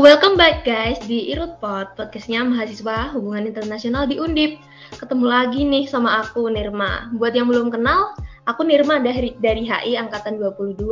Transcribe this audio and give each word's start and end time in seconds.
welcome 0.00 0.32
back 0.32 0.64
guys 0.64 0.96
di 1.04 1.28
Irutpod, 1.28 1.92
podcastnya 1.92 2.40
mahasiswa 2.40 3.12
hubungan 3.12 3.44
internasional 3.44 4.08
di 4.08 4.16
Undip. 4.16 4.56
Ketemu 4.96 5.28
lagi 5.28 5.60
nih 5.60 5.84
sama 5.84 6.24
aku 6.24 6.48
Nirma. 6.48 7.12
Buat 7.20 7.36
yang 7.36 7.52
belum 7.52 7.68
kenal, 7.68 8.16
aku 8.48 8.64
Nirma 8.64 9.04
dari, 9.04 9.36
dari 9.44 9.68
HI 9.68 10.00
Angkatan 10.00 10.40
22. 10.40 10.88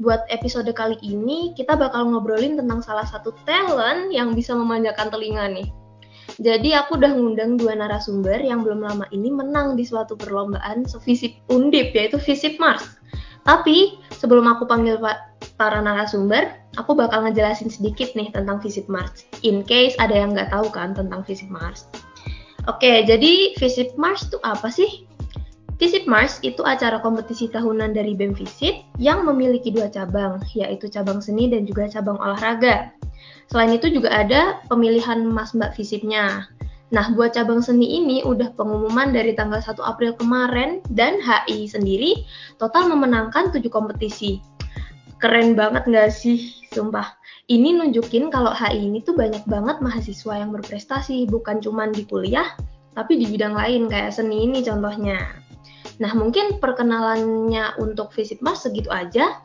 Buat 0.00 0.24
episode 0.32 0.72
kali 0.72 0.96
ini, 1.04 1.52
kita 1.60 1.76
bakal 1.76 2.08
ngobrolin 2.08 2.56
tentang 2.56 2.80
salah 2.80 3.04
satu 3.04 3.36
talent 3.44 4.08
yang 4.08 4.32
bisa 4.32 4.56
memanjakan 4.56 5.12
telinga 5.12 5.52
nih. 5.52 5.68
Jadi 6.40 6.72
aku 6.72 6.96
udah 6.96 7.12
ngundang 7.12 7.60
dua 7.60 7.76
narasumber 7.76 8.40
yang 8.40 8.64
belum 8.64 8.80
lama 8.80 9.04
ini 9.12 9.28
menang 9.28 9.76
di 9.76 9.84
suatu 9.84 10.16
perlombaan 10.16 10.88
sevisip 10.88 11.36
Undip, 11.52 11.92
yaitu 11.92 12.16
Visip 12.16 12.56
Mars. 12.56 12.96
Tapi 13.44 14.00
sebelum 14.16 14.48
aku 14.48 14.64
panggil 14.64 14.96
para 15.62 15.78
narasumber, 15.78 16.58
aku 16.74 16.98
bakal 16.98 17.22
ngejelasin 17.22 17.70
sedikit 17.70 18.10
nih 18.18 18.34
tentang 18.34 18.58
Visit 18.58 18.90
Mars. 18.90 19.22
In 19.46 19.62
case 19.62 19.94
ada 20.02 20.10
yang 20.10 20.34
nggak 20.34 20.50
tahu 20.50 20.66
kan 20.74 20.90
tentang 20.90 21.22
Visit 21.22 21.46
Mars. 21.54 21.86
Oke, 22.66 23.06
jadi 23.06 23.54
Visit 23.62 23.94
Mars 23.94 24.26
itu 24.26 24.42
apa 24.42 24.66
sih? 24.66 25.06
Visit 25.78 26.10
Mars 26.10 26.42
itu 26.42 26.66
acara 26.66 26.98
kompetisi 26.98 27.46
tahunan 27.46 27.94
dari 27.94 28.18
BEM 28.18 28.34
Visit 28.34 28.82
yang 28.98 29.22
memiliki 29.22 29.70
dua 29.70 29.86
cabang, 29.86 30.42
yaitu 30.50 30.90
cabang 30.90 31.22
seni 31.22 31.46
dan 31.46 31.62
juga 31.62 31.86
cabang 31.86 32.18
olahraga. 32.18 32.90
Selain 33.46 33.70
itu 33.70 33.86
juga 33.86 34.10
ada 34.10 34.58
pemilihan 34.66 35.22
Mas 35.22 35.54
Mbak 35.54 35.78
Visitnya. 35.78 36.50
Nah, 36.92 37.08
buat 37.16 37.32
cabang 37.32 37.64
seni 37.64 38.04
ini 38.04 38.20
udah 38.20 38.52
pengumuman 38.52 39.16
dari 39.16 39.32
tanggal 39.32 39.64
1 39.64 39.80
April 39.80 40.12
kemarin 40.12 40.84
dan 40.92 41.24
HI 41.24 41.64
sendiri 41.64 42.28
total 42.60 42.92
memenangkan 42.92 43.48
7 43.48 43.64
kompetisi 43.72 44.44
keren 45.22 45.54
banget 45.54 45.86
nggak 45.86 46.10
sih 46.10 46.50
sumpah 46.74 47.14
ini 47.46 47.78
nunjukin 47.78 48.26
kalau 48.26 48.50
HI 48.50 48.90
ini 48.90 48.98
tuh 49.06 49.14
banyak 49.14 49.46
banget 49.46 49.78
mahasiswa 49.78 50.34
yang 50.34 50.50
berprestasi 50.50 51.30
bukan 51.30 51.62
cuman 51.62 51.94
di 51.94 52.02
kuliah 52.02 52.58
tapi 52.98 53.22
di 53.22 53.30
bidang 53.30 53.54
lain 53.54 53.86
kayak 53.86 54.10
seni 54.10 54.50
ini 54.50 54.66
contohnya 54.66 55.22
nah 56.02 56.10
mungkin 56.18 56.58
perkenalannya 56.58 57.78
untuk 57.78 58.10
Visit 58.10 58.42
Mas 58.42 58.66
segitu 58.66 58.90
aja 58.90 59.38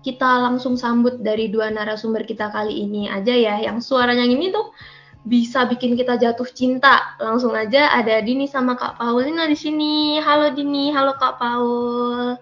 kita 0.00 0.40
langsung 0.40 0.80
sambut 0.80 1.20
dari 1.20 1.52
dua 1.52 1.68
narasumber 1.68 2.24
kita 2.24 2.48
kali 2.48 2.88
ini 2.88 3.12
aja 3.12 3.36
ya 3.36 3.60
yang 3.60 3.84
suaranya 3.84 4.24
ini 4.24 4.48
tuh 4.48 4.72
bisa 5.20 5.68
bikin 5.68 6.00
kita 6.00 6.16
jatuh 6.16 6.48
cinta. 6.48 7.16
Langsung 7.20 7.52
aja 7.52 7.92
ada 7.92 8.24
Dini 8.24 8.48
sama 8.48 8.72
Kak 8.72 8.96
Paulina 8.96 9.44
di 9.44 9.52
sini. 9.52 10.16
Halo 10.16 10.56
Dini, 10.56 10.88
halo 10.88 11.12
Kak 11.20 11.36
Paul. 11.36 12.40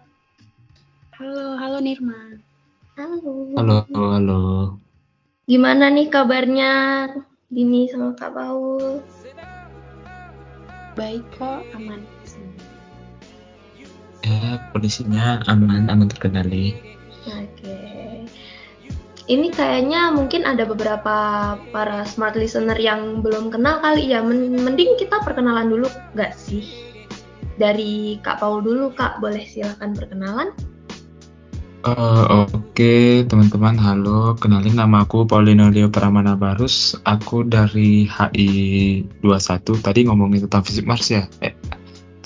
Halo, 1.19 1.59
halo 1.59 1.83
Nirma. 1.83 2.48
Halo. 2.99 3.55
Halo, 3.55 3.79
halo. 3.95 4.43
Gimana 5.47 5.87
nih 5.87 6.11
kabarnya 6.11 7.07
Dini 7.47 7.87
sama 7.87 8.11
Kak 8.19 8.35
Paul? 8.35 8.99
Baik 10.99 11.23
kok, 11.39 11.63
aman. 11.79 12.03
Ya, 14.27 14.59
kondisinya 14.75 15.47
aman, 15.47 15.87
aman 15.87 16.11
terkendali. 16.11 16.75
Oke. 17.31 17.79
Ini 19.31 19.47
kayaknya 19.55 20.11
mungkin 20.11 20.43
ada 20.43 20.67
beberapa 20.67 21.17
para 21.71 22.03
smart 22.03 22.35
listener 22.35 22.83
yang 22.83 23.23
belum 23.23 23.55
kenal 23.55 23.79
kali 23.79 24.11
ya. 24.11 24.27
Mending 24.27 24.99
kita 24.99 25.23
perkenalan 25.23 25.71
dulu 25.71 25.87
nggak 26.19 26.35
sih? 26.35 26.67
Dari 27.63 28.19
Kak 28.27 28.43
Paul 28.43 28.67
dulu, 28.67 28.91
Kak. 28.91 29.23
Boleh 29.23 29.47
silakan 29.47 29.95
perkenalan? 29.95 30.51
Uh, 31.87 32.43
Oke 32.43 32.75
okay, 32.75 33.03
teman-teman, 33.23 33.79
halo. 33.79 34.35
Kenalin 34.35 34.75
nama 34.75 35.07
aku 35.07 35.23
Paulino 35.31 35.71
Leo 35.71 35.87
Pramana 35.87 36.35
Barus. 36.35 36.99
Aku 37.07 37.47
dari 37.47 38.03
HI 38.03 38.51
21. 39.23 39.79
Tadi 39.79 40.11
ngomongin 40.11 40.43
tentang 40.51 40.67
Fisip 40.67 40.91
Mars 40.91 41.07
ya. 41.07 41.31
Eh, 41.39 41.55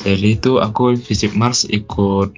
jadi 0.01 0.41
itu 0.41 0.57
aku 0.57 0.97
Fisip 0.97 1.37
Mars 1.37 1.69
ikut 1.69 2.33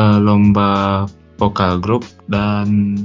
uh, 0.00 0.16
lomba 0.16 1.04
vokal 1.36 1.84
grup 1.84 2.08
dan 2.32 2.96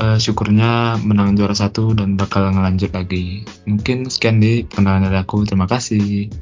uh, 0.00 0.16
syukurnya 0.16 0.96
menang 1.04 1.36
juara 1.36 1.52
satu 1.52 1.92
dan 1.92 2.16
bakal 2.16 2.48
ngelanjut 2.56 2.96
lagi. 2.96 3.44
Mungkin 3.68 4.08
sekian 4.08 4.40
di 4.40 4.64
perkenalan 4.64 5.12
dari 5.12 5.20
aku. 5.20 5.44
Terima 5.44 5.68
kasih. 5.68 6.32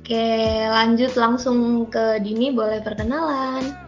Oke, 0.00 0.24
lanjut 0.72 1.12
langsung 1.20 1.84
ke 1.92 2.16
Dini. 2.24 2.48
Boleh 2.48 2.80
perkenalan. 2.80 3.83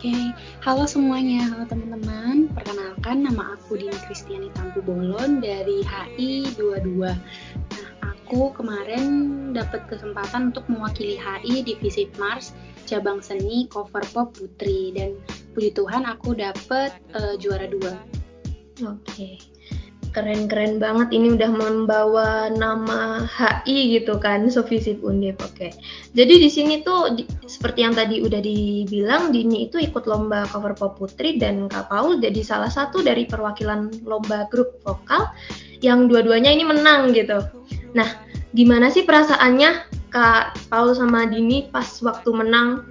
Oke, 0.00 0.08
okay. 0.16 0.32
halo 0.64 0.88
semuanya, 0.88 1.44
halo 1.52 1.68
teman-teman. 1.68 2.48
Perkenalkan 2.56 3.20
nama 3.20 3.52
aku 3.52 3.76
Dini 3.76 3.92
Kristiani 4.08 4.48
Tampu 4.56 4.80
Bolon 4.80 5.44
dari 5.44 5.84
HI 5.84 6.56
22. 6.56 7.04
Nah, 7.04 7.88
aku 8.08 8.48
kemarin 8.56 9.04
dapat 9.52 9.84
kesempatan 9.92 10.56
untuk 10.56 10.64
mewakili 10.72 11.20
HI 11.20 11.68
di 11.68 11.76
Visit 11.84 12.16
Mars 12.16 12.56
cabang 12.88 13.20
seni 13.20 13.68
cover 13.68 14.00
pop 14.16 14.32
putri 14.32 14.96
dan 14.96 15.20
puji 15.52 15.76
Tuhan 15.76 16.08
aku 16.08 16.32
dapat 16.32 16.96
uh, 17.12 17.36
juara 17.36 17.68
dua. 17.68 18.00
Oke. 18.80 19.04
Okay 19.04 19.49
keren-keren 20.10 20.82
banget. 20.82 21.14
Ini 21.14 21.38
udah 21.38 21.50
membawa 21.50 22.50
nama 22.50 23.24
HI 23.26 23.98
gitu 23.98 24.18
kan 24.18 24.50
Sofisip 24.50 25.00
Undip 25.06 25.38
oke. 25.40 25.54
Okay. 25.54 25.70
jadi 26.12 26.42
di 26.42 26.50
sini 26.50 26.82
tuh 26.82 27.14
di, 27.14 27.22
seperti 27.46 27.86
yang 27.86 27.94
tadi 27.94 28.20
udah 28.20 28.42
dibilang 28.42 29.30
Dini 29.30 29.70
itu 29.70 29.78
ikut 29.78 30.04
lomba 30.10 30.46
cover 30.50 30.74
pop 30.74 30.98
putri 30.98 31.38
dan 31.38 31.70
Kak 31.70 31.88
Paul 31.88 32.18
jadi 32.18 32.42
salah 32.42 32.70
satu 32.70 33.00
dari 33.00 33.26
perwakilan 33.26 34.02
lomba 34.02 34.50
grup 34.50 34.82
vokal 34.82 35.30
yang 35.80 36.10
dua-duanya 36.10 36.50
ini 36.50 36.66
menang 36.66 37.14
gitu. 37.14 37.40
Nah 37.94 38.20
gimana 38.52 38.90
sih 38.90 39.06
perasaannya 39.06 39.88
Kak 40.10 40.68
Paul 40.68 40.92
sama 40.98 41.30
Dini 41.30 41.70
pas 41.70 41.86
waktu 42.02 42.30
menang? 42.34 42.82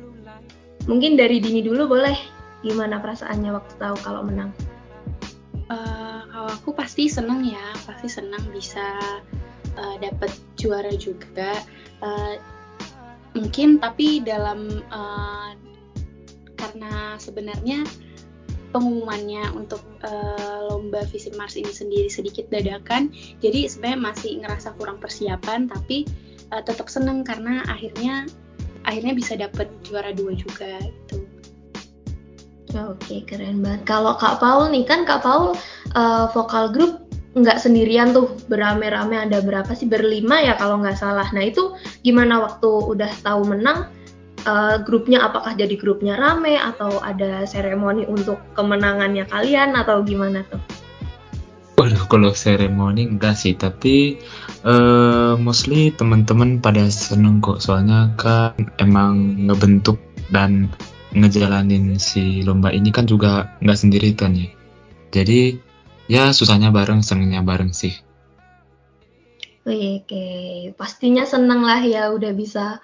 Mungkin 0.88 1.20
dari 1.20 1.44
Dini 1.44 1.62
dulu 1.62 1.92
boleh. 1.92 2.16
Gimana 2.60 3.00
perasaannya 3.00 3.56
waktu 3.56 3.74
tahu 3.80 3.96
kalau 4.04 4.24
menang? 4.26 4.52
Uh, 5.70 6.09
aku 6.50 6.74
pasti 6.74 7.06
seneng 7.08 7.46
ya 7.46 7.66
pasti 7.86 8.10
seneng 8.10 8.42
bisa 8.50 9.22
uh, 9.78 9.96
dapet 10.02 10.34
juara 10.58 10.92
juga. 10.98 11.54
Uh, 12.00 12.40
mungkin 13.38 13.78
tapi 13.78 14.26
dalam 14.26 14.82
uh, 14.90 15.54
karena 16.58 17.16
sebenarnya 17.22 17.86
pengumumannya 18.70 19.50
untuk 19.58 19.82
uh, 20.06 20.70
lomba 20.70 21.06
Visit 21.10 21.34
Mars 21.38 21.58
ini 21.58 21.70
sendiri 21.74 22.10
sedikit 22.12 22.46
dadakan 22.54 23.10
jadi 23.42 23.66
sebenarnya 23.66 24.00
masih 24.14 24.32
ngerasa 24.46 24.78
kurang 24.78 25.02
persiapan 25.02 25.66
tapi 25.70 26.06
uh, 26.54 26.62
tetap 26.62 26.86
seneng 26.92 27.26
karena 27.26 27.66
akhirnya 27.66 28.30
akhirnya 28.86 29.14
bisa 29.18 29.34
dapet 29.36 29.68
juara 29.86 30.14
dua 30.14 30.38
juga 30.38 30.80
itu 30.86 31.19
Oke, 32.78 33.26
keren 33.26 33.66
banget. 33.66 33.82
Kalau 33.90 34.14
Kak 34.14 34.38
Paul 34.38 34.70
nih 34.70 34.86
kan 34.86 35.02
Kak 35.02 35.26
Paul 35.26 35.58
uh, 35.98 36.26
vokal 36.30 36.70
grup 36.70 37.02
nggak 37.34 37.62
sendirian 37.62 38.14
tuh 38.14 38.30
berame-rame 38.50 39.14
ada 39.14 39.42
berapa 39.42 39.70
sih 39.74 39.86
berlima 39.86 40.42
ya 40.42 40.54
kalau 40.58 40.82
nggak 40.82 40.98
salah. 40.98 41.26
Nah 41.34 41.46
itu 41.46 41.74
gimana 42.06 42.42
waktu 42.42 42.70
udah 42.70 43.10
tahu 43.26 43.42
menang 43.50 43.90
uh, 44.46 44.82
grupnya 44.86 45.26
apakah 45.26 45.58
jadi 45.58 45.74
grupnya 45.78 46.14
rame 46.18 46.58
atau 46.58 47.02
ada 47.02 47.46
seremoni 47.50 48.06
untuk 48.06 48.38
kemenangannya 48.54 49.26
kalian 49.30 49.74
atau 49.74 50.06
gimana 50.06 50.46
tuh? 50.50 50.62
Waduh 51.80 52.06
kalau 52.12 52.36
seremoni 52.36 53.08
enggak 53.08 53.40
sih 53.40 53.56
tapi 53.56 54.20
uh, 54.68 55.40
mostly 55.40 55.96
teman-teman 55.96 56.60
pada 56.60 56.86
seneng 56.92 57.40
kok 57.40 57.64
soalnya 57.64 58.12
kan 58.20 58.52
emang 58.84 59.48
ngebentuk 59.48 59.96
dan 60.30 60.68
ngejalanin 61.14 61.98
si 61.98 62.46
lomba 62.46 62.70
ini 62.70 62.94
kan 62.94 63.10
juga 63.10 63.54
nggak 63.62 63.80
sendiri 63.80 64.14
kan 64.14 64.36
ya. 64.38 64.50
Jadi 65.10 65.58
ya 66.10 66.30
susahnya 66.34 66.70
bareng, 66.70 67.02
senengnya 67.02 67.42
bareng 67.42 67.74
sih. 67.74 67.94
Oke, 69.70 70.02
oke, 70.02 70.26
pastinya 70.78 71.26
seneng 71.30 71.62
lah 71.62 71.82
ya 71.86 72.10
udah 72.10 72.34
bisa 72.34 72.82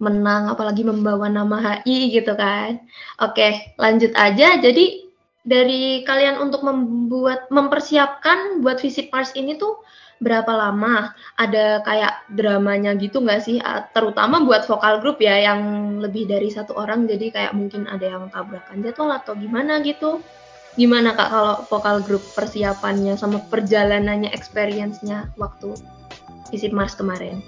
menang 0.00 0.52
apalagi 0.52 0.84
membawa 0.84 1.28
nama 1.32 1.80
HI 1.80 2.12
gitu 2.12 2.36
kan. 2.36 2.80
Oke, 3.20 3.74
lanjut 3.80 4.12
aja. 4.16 4.60
Jadi 4.60 5.08
dari 5.40 6.04
kalian 6.04 6.40
untuk 6.40 6.60
membuat 6.60 7.48
mempersiapkan 7.48 8.60
buat 8.60 8.80
visit 8.84 9.08
pars 9.08 9.32
ini 9.32 9.56
tuh 9.56 9.80
berapa 10.20 10.52
lama? 10.52 11.16
Ada 11.40 11.80
kayak 11.82 12.28
dramanya 12.36 12.92
gitu 13.00 13.24
nggak 13.24 13.40
sih? 13.40 13.56
Terutama 13.96 14.44
buat 14.44 14.68
vokal 14.68 15.00
grup 15.00 15.18
ya 15.18 15.40
yang 15.40 15.96
lebih 15.98 16.28
dari 16.28 16.52
satu 16.52 16.76
orang 16.76 17.08
jadi 17.08 17.32
kayak 17.32 17.52
mungkin 17.56 17.88
ada 17.88 18.04
yang 18.04 18.28
tabrakan 18.28 18.84
jadwal 18.84 19.10
atau 19.16 19.32
gimana 19.34 19.80
gitu. 19.80 20.20
Gimana 20.78 21.18
kak 21.18 21.28
kalau 21.34 21.56
vokal 21.66 21.96
grup 22.06 22.22
persiapannya 22.38 23.18
sama 23.18 23.42
perjalanannya, 23.50 24.30
experience-nya 24.30 25.34
waktu 25.34 25.74
visit 26.54 26.70
Mars 26.70 26.94
kemarin? 26.94 27.42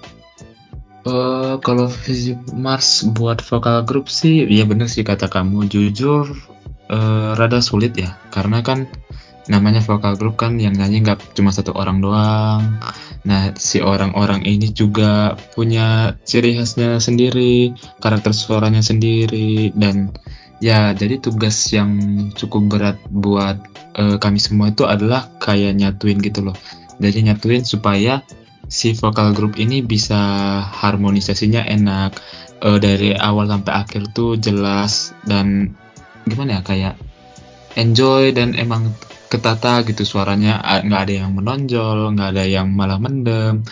Uh, 1.07 1.55
kalau 1.63 1.87
visit 1.87 2.39
Mars 2.51 3.03
buat 3.15 3.39
vokal 3.39 3.87
grup 3.87 4.11
sih, 4.11 4.43
ya 4.47 4.67
bener 4.67 4.91
sih 4.91 5.07
kata 5.07 5.31
kamu. 5.31 5.71
Jujur 5.71 6.35
uh, 6.91 7.31
rada 7.39 7.63
sulit 7.63 7.95
ya, 7.95 8.15
karena 8.31 8.59
kan 8.59 8.91
namanya 9.51 9.83
vokal 9.83 10.15
group 10.15 10.39
kan 10.39 10.55
yang 10.55 10.75
nyanyi 10.75 11.03
nggak 11.03 11.35
cuma 11.35 11.51
satu 11.51 11.75
orang 11.75 11.99
doang. 11.99 12.79
Nah, 13.23 13.55
si 13.55 13.79
orang-orang 13.79 14.43
ini 14.43 14.71
juga 14.71 15.35
punya 15.55 16.15
ciri 16.27 16.59
khasnya 16.59 16.99
sendiri, 16.99 17.71
karakter 18.03 18.35
suaranya 18.35 18.83
sendiri, 18.83 19.71
dan 19.75 20.11
ya 20.59 20.91
jadi 20.95 21.19
tugas 21.19 21.55
yang 21.71 21.99
cukup 22.35 22.71
berat 22.71 22.97
buat 23.11 23.59
uh, 23.99 24.15
kami 24.19 24.39
semua 24.39 24.71
itu 24.71 24.87
adalah 24.87 25.31
kayak 25.39 25.75
nyatuin 25.75 26.19
gitu 26.19 26.43
loh. 26.51 26.55
Jadi 26.99 27.31
nyatuin 27.31 27.63
supaya 27.67 28.23
si 28.67 28.95
vokal 28.95 29.35
group 29.35 29.59
ini 29.59 29.83
bisa 29.83 30.19
harmonisasinya 30.63 31.67
enak 31.67 32.15
uh, 32.63 32.79
dari 32.79 33.11
awal 33.15 33.51
sampai 33.51 33.73
akhir 33.75 34.15
tuh 34.15 34.39
jelas 34.39 35.11
dan 35.27 35.75
gimana 36.23 36.59
ya 36.59 36.61
kayak 36.63 36.95
enjoy 37.75 38.31
dan 38.31 38.55
emang 38.55 38.93
ketata 39.33 39.81
gitu 39.89 40.05
suaranya. 40.05 40.61
Nggak 40.85 41.01
ada 41.09 41.13
yang 41.25 41.31
menonjol 41.33 42.13
nggak 42.13 42.29
ada 42.37 42.45
yang 42.45 42.69
malah 42.69 43.01
mendem. 43.01 43.65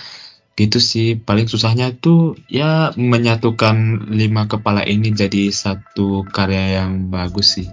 Gitu 0.57 0.81
sih. 0.81 1.13
Paling 1.21 1.45
susahnya 1.45 1.93
tuh 1.93 2.33
ya 2.49 2.89
menyatukan 2.97 4.09
lima 4.09 4.49
kepala 4.49 4.81
ini 4.81 5.13
jadi 5.13 5.53
satu 5.53 6.25
karya 6.25 6.81
yang 6.81 7.13
bagus 7.13 7.61
sih. 7.61 7.69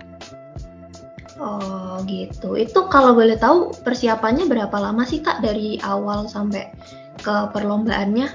Oh 1.40 2.02
gitu. 2.04 2.58
Itu 2.58 2.90
kalau 2.92 3.16
boleh 3.16 3.40
tahu 3.40 3.72
persiapannya 3.82 4.44
berapa 4.50 4.76
lama 4.76 5.06
sih 5.08 5.24
kak 5.24 5.40
dari 5.40 5.80
awal 5.80 6.28
sampai 6.28 6.70
ke 7.18 7.50
perlombaannya? 7.54 8.28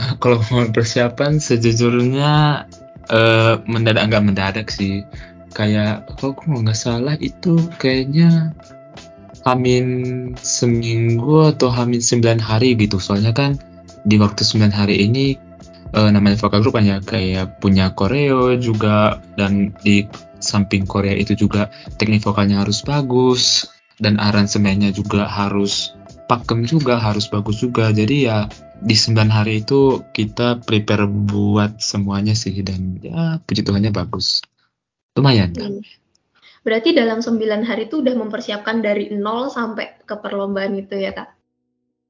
Kalau 0.22 0.40
mau 0.48 0.64
persiapan 0.68 1.40
sejujurnya 1.40 2.64
uh, 3.10 3.54
mendadak 3.68 4.08
nggak 4.08 4.24
mendadak 4.24 4.66
sih 4.72 5.04
kayak 5.52 6.06
kalau 6.18 6.32
aku 6.32 6.62
nggak 6.62 6.78
salah? 6.78 7.14
Itu 7.18 7.58
kayaknya 7.76 8.54
hamin 9.44 9.86
seminggu 10.36 11.50
atau 11.56 11.72
hamin 11.72 12.00
sembilan 12.00 12.40
hari 12.40 12.76
gitu. 12.76 13.00
Soalnya 13.00 13.32
kan 13.32 13.56
di 14.04 14.16
waktu 14.16 14.42
sembilan 14.44 14.72
hari 14.72 15.04
ini 15.04 15.36
uh, 15.96 16.08
namanya 16.08 16.40
vokal 16.40 16.60
group 16.64 16.76
hanya 16.80 17.00
kayak 17.04 17.60
punya 17.60 17.92
koreo 17.92 18.56
juga 18.56 19.20
dan 19.36 19.74
di 19.84 20.04
samping 20.40 20.88
Korea 20.88 21.12
itu 21.12 21.36
juga 21.36 21.68
teknik 22.00 22.24
vokalnya 22.24 22.64
harus 22.64 22.80
bagus 22.80 23.68
dan 24.00 24.16
aransemennya 24.16 24.96
juga 24.96 25.28
harus 25.28 25.92
pakem 26.24 26.64
juga 26.64 26.96
harus 26.96 27.28
bagus 27.28 27.60
juga. 27.60 27.92
Jadi 27.92 28.30
ya 28.30 28.48
di 28.80 28.96
sembilan 28.96 29.28
hari 29.28 29.60
itu 29.60 30.00
kita 30.16 30.64
prepare 30.64 31.04
buat 31.04 31.76
semuanya 31.84 32.32
sih 32.32 32.56
dan 32.64 32.96
ya 33.04 33.36
puji 33.44 33.60
Tuhannya 33.60 33.92
bagus 33.92 34.40
Lumayan 35.20 35.52
kan? 35.52 35.84
Berarti 36.60 36.92
dalam 36.92 37.20
9 37.20 37.64
hari 37.64 37.88
itu 37.88 38.00
udah 38.00 38.16
mempersiapkan 38.16 38.80
dari 38.84 39.12
nol 39.12 39.48
sampai 39.48 40.00
ke 40.04 40.16
perlombaan 40.16 40.76
itu 40.76 40.96
ya 40.96 41.12
kak? 41.12 41.28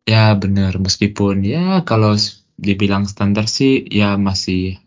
Ya 0.07 0.35
benar, 0.35 0.75
meskipun 0.79 1.47
ya 1.47 1.87
kalau 1.87 2.19
dibilang 2.59 3.07
standar 3.07 3.47
sih 3.47 3.87
ya 3.87 4.19
masih 4.19 4.79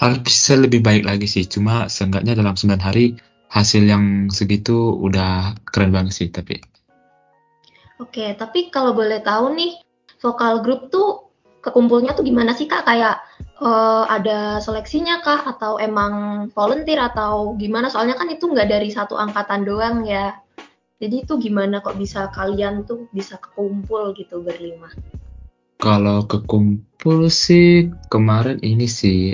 harus 0.00 0.24
bisa 0.24 0.56
lebih 0.56 0.80
baik 0.80 1.04
lagi 1.04 1.28
sih. 1.28 1.44
Cuma 1.44 1.88
seenggaknya 1.92 2.32
dalam 2.32 2.56
9 2.56 2.80
hari 2.80 3.20
hasil 3.52 3.84
yang 3.84 4.32
segitu 4.32 4.96
udah 4.96 5.58
keren 5.68 5.92
banget 5.92 6.14
sih 6.16 6.28
tapi. 6.32 6.60
Oke, 8.00 8.32
tapi 8.40 8.72
kalau 8.72 8.96
boleh 8.96 9.20
tahu 9.20 9.52
nih, 9.52 9.76
vokal 10.24 10.64
grup 10.64 10.88
tuh 10.88 11.29
kekumpulnya 11.60 12.16
tuh 12.16 12.24
gimana 12.24 12.56
sih 12.56 12.66
kak? 12.66 12.84
Kayak 12.88 13.20
uh, 13.60 14.04
ada 14.08 14.58
seleksinya 14.58 15.20
kah? 15.20 15.44
Atau 15.46 15.76
emang 15.76 16.46
volunteer 16.52 17.00
atau 17.00 17.54
gimana? 17.56 17.92
Soalnya 17.92 18.16
kan 18.16 18.28
itu 18.32 18.48
nggak 18.48 18.68
dari 18.68 18.88
satu 18.90 19.16
angkatan 19.16 19.64
doang 19.64 20.02
ya. 20.04 20.36
Jadi 21.00 21.24
itu 21.24 21.40
gimana 21.40 21.80
kok 21.80 21.96
bisa 21.96 22.28
kalian 22.28 22.84
tuh 22.84 23.08
bisa 23.08 23.40
kekumpul 23.40 24.12
gitu 24.16 24.44
berlima? 24.44 24.92
Kalau 25.80 26.28
kekumpul 26.28 27.32
sih 27.32 27.88
kemarin 28.12 28.60
ini 28.60 28.84
sih 28.84 29.32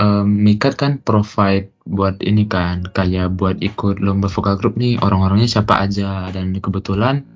um, 0.00 0.24
Mikat 0.24 0.80
kan 0.80 0.92
provide 1.04 1.70
buat 1.84 2.16
ini 2.24 2.48
kan 2.48 2.88
kayak 2.96 3.36
buat 3.36 3.60
ikut 3.60 4.00
lomba 4.00 4.32
vokal 4.32 4.56
grup 4.56 4.80
nih 4.80 4.96
orang-orangnya 5.04 5.60
siapa 5.60 5.84
aja 5.84 6.32
dan 6.32 6.56
kebetulan 6.56 7.28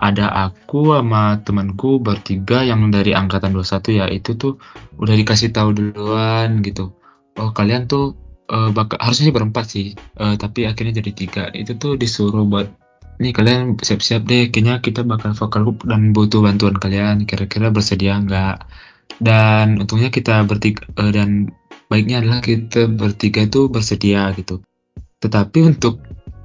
ada 0.00 0.32
aku 0.48 0.96
sama 0.96 1.44
temanku 1.44 2.00
bertiga 2.00 2.64
yang 2.64 2.88
dari 2.88 3.12
angkatan 3.12 3.52
21 3.52 4.00
ya 4.00 4.06
itu 4.08 4.32
tuh 4.34 4.56
udah 4.96 5.12
dikasih 5.12 5.52
tahu 5.52 5.76
duluan 5.76 6.64
gitu. 6.64 6.96
Oh 7.36 7.52
kalian 7.52 7.84
tuh 7.84 8.16
uh, 8.48 8.72
bak 8.72 8.96
harusnya 8.96 9.30
berempat 9.30 9.64
sih 9.68 9.86
uh, 10.16 10.34
tapi 10.40 10.64
akhirnya 10.64 11.04
jadi 11.04 11.12
tiga. 11.12 11.44
Itu 11.52 11.76
tuh 11.76 12.00
disuruh 12.00 12.48
buat 12.48 12.72
nih 13.20 13.36
kalian 13.36 13.76
siap-siap 13.76 14.24
deh 14.24 14.48
kayaknya 14.48 14.80
kita 14.80 15.04
bakal 15.04 15.36
vokal 15.36 15.68
group 15.68 15.84
dan 15.84 16.16
butuh 16.16 16.40
bantuan 16.40 16.80
kalian. 16.80 17.28
Kira-kira 17.28 17.68
bersedia 17.68 18.16
nggak? 18.24 18.56
Dan 19.20 19.84
untungnya 19.84 20.08
kita 20.08 20.48
bertiga 20.48 20.88
uh, 20.96 21.12
dan 21.12 21.52
baiknya 21.92 22.24
adalah 22.24 22.40
kita 22.40 22.88
bertiga 22.88 23.44
itu 23.44 23.68
bersedia 23.68 24.32
gitu. 24.32 24.64
Tetapi 25.20 25.76
untuk 25.76 26.00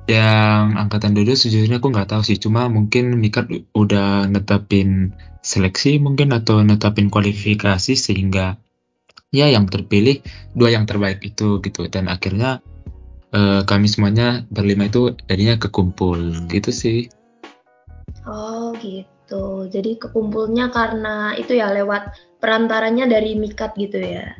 yang 0.06 0.78
angkatan 0.78 1.18
dulu 1.18 1.34
sejujurnya 1.34 1.82
aku 1.82 1.90
nggak 1.90 2.14
tahu 2.14 2.22
sih, 2.22 2.38
cuma 2.38 2.70
mungkin 2.70 3.18
Mikat 3.18 3.50
udah 3.74 4.30
netapin 4.30 5.14
seleksi 5.42 5.98
mungkin 6.02 6.34
atau 6.34 6.62
netapin 6.62 7.10
kualifikasi 7.10 7.94
sehingga 7.94 8.58
ya 9.34 9.50
yang 9.50 9.70
terpilih 9.70 10.22
dua 10.54 10.74
yang 10.74 10.86
terbaik 10.90 11.22
itu 11.22 11.62
gitu 11.62 11.86
dan 11.90 12.10
akhirnya 12.10 12.62
uh, 13.34 13.62
kami 13.66 13.86
semuanya 13.86 14.46
berlima 14.50 14.90
itu 14.90 15.14
jadinya 15.30 15.58
kekumpul 15.58 16.18
gitu 16.50 16.70
sih. 16.70 17.10
Oh 18.26 18.74
gitu, 18.82 19.70
jadi 19.70 20.02
kekumpulnya 20.02 20.74
karena 20.74 21.38
itu 21.38 21.58
ya 21.58 21.70
lewat 21.74 22.18
perantaranya 22.42 23.06
dari 23.06 23.38
Mikat 23.38 23.78
gitu 23.78 24.02
ya. 24.02 24.34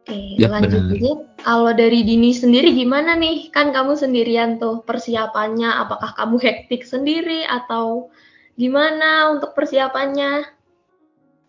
Oke, 0.00 0.40
ya, 0.40 0.48
lanjut. 0.48 0.96
Kalau 1.44 1.72
dari 1.76 2.00
Dini 2.02 2.32
sendiri 2.32 2.72
gimana 2.72 3.14
nih? 3.20 3.52
Kan 3.52 3.70
kamu 3.70 4.00
sendirian 4.00 4.56
tuh 4.56 4.80
persiapannya. 4.82 5.68
Apakah 5.76 6.16
kamu 6.16 6.40
hektik 6.40 6.88
sendiri 6.88 7.44
atau 7.44 8.08
gimana 8.56 9.28
untuk 9.28 9.52
persiapannya? 9.52 10.48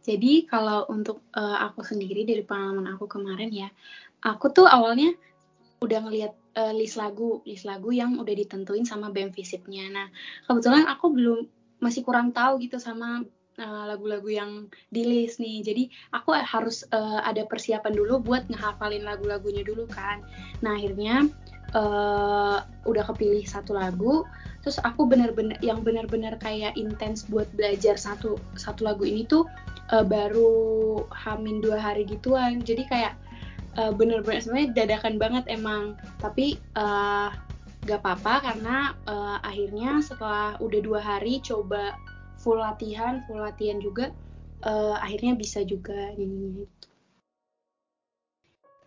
Jadi 0.01 0.49
kalau 0.49 0.83
untuk 0.91 1.23
uh, 1.37 1.63
aku 1.63 1.85
sendiri 1.85 2.27
dari 2.27 2.43
pengalaman 2.43 2.91
aku 2.91 3.07
kemarin 3.07 3.53
ya, 3.53 3.69
aku 4.25 4.51
tuh 4.51 4.67
awalnya 4.67 5.13
udah 5.81 5.99
ngelihat 6.03 6.33
uh, 6.57 6.73
list 6.75 6.99
lagu, 6.99 7.39
list 7.47 7.63
lagu 7.63 7.89
yang 7.93 8.19
udah 8.19 8.33
ditentuin 8.35 8.83
sama 8.83 9.13
BEM 9.13 9.31
Visipnya. 9.31 9.87
Nah, 9.89 10.07
kebetulan 10.49 10.89
aku 10.89 11.13
belum 11.13 11.39
masih 11.81 12.05
kurang 12.05 12.29
tahu 12.35 12.61
gitu 12.61 12.77
sama 12.77 13.25
Eh, 13.61 13.83
lagu-lagu 13.85 14.25
uh, 14.25 14.33
yang 14.41 14.51
di 14.89 15.05
list 15.05 15.37
nih. 15.37 15.61
Jadi 15.61 15.83
aku 16.17 16.33
harus 16.33 16.81
uh, 16.89 17.21
ada 17.21 17.45
persiapan 17.45 17.93
dulu 17.93 18.17
buat 18.17 18.49
ngehafalin 18.49 19.05
lagu-lagunya 19.05 19.61
dulu 19.61 19.85
kan. 19.85 20.25
Nah 20.65 20.81
akhirnya 20.81 21.29
uh, 21.77 22.65
udah 22.89 23.03
kepilih 23.13 23.45
satu 23.45 23.77
lagu. 23.77 24.25
Terus 24.65 24.81
aku 24.81 25.05
bener-bener 25.05 25.61
yang 25.61 25.85
bener-bener 25.85 26.41
kayak 26.41 26.73
intens 26.73 27.29
buat 27.29 27.45
belajar 27.53 28.01
satu 28.01 28.41
satu 28.57 28.81
lagu 28.81 29.05
ini 29.05 29.29
tuh 29.29 29.45
uh, 29.93 30.01
baru 30.01 31.05
hamin 31.13 31.61
dua 31.61 31.77
hari 31.77 32.09
gituan. 32.09 32.65
Jadi 32.65 32.89
kayak 32.89 33.13
uh, 33.77 33.93
bener-bener 33.93 34.41
sebenarnya 34.41 34.73
dadakan 34.73 35.21
banget 35.21 35.45
emang. 35.53 35.93
Tapi 36.17 36.57
uh, 36.81 37.29
gak 37.85 38.01
apa-apa 38.01 38.33
karena 38.41 38.77
uh, 39.05 39.37
akhirnya 39.45 40.01
setelah 40.01 40.57
udah 40.57 40.81
dua 40.81 41.01
hari 41.01 41.41
coba 41.45 41.97
full 42.41 42.59
latihan 42.59 43.21
full 43.29 43.39
latihan 43.39 43.77
juga 43.77 44.09
uh, 44.65 44.97
akhirnya 44.99 45.37
bisa 45.37 45.61
juga 45.61 46.13
nyanyinya 46.17 46.65
itu 46.65 46.87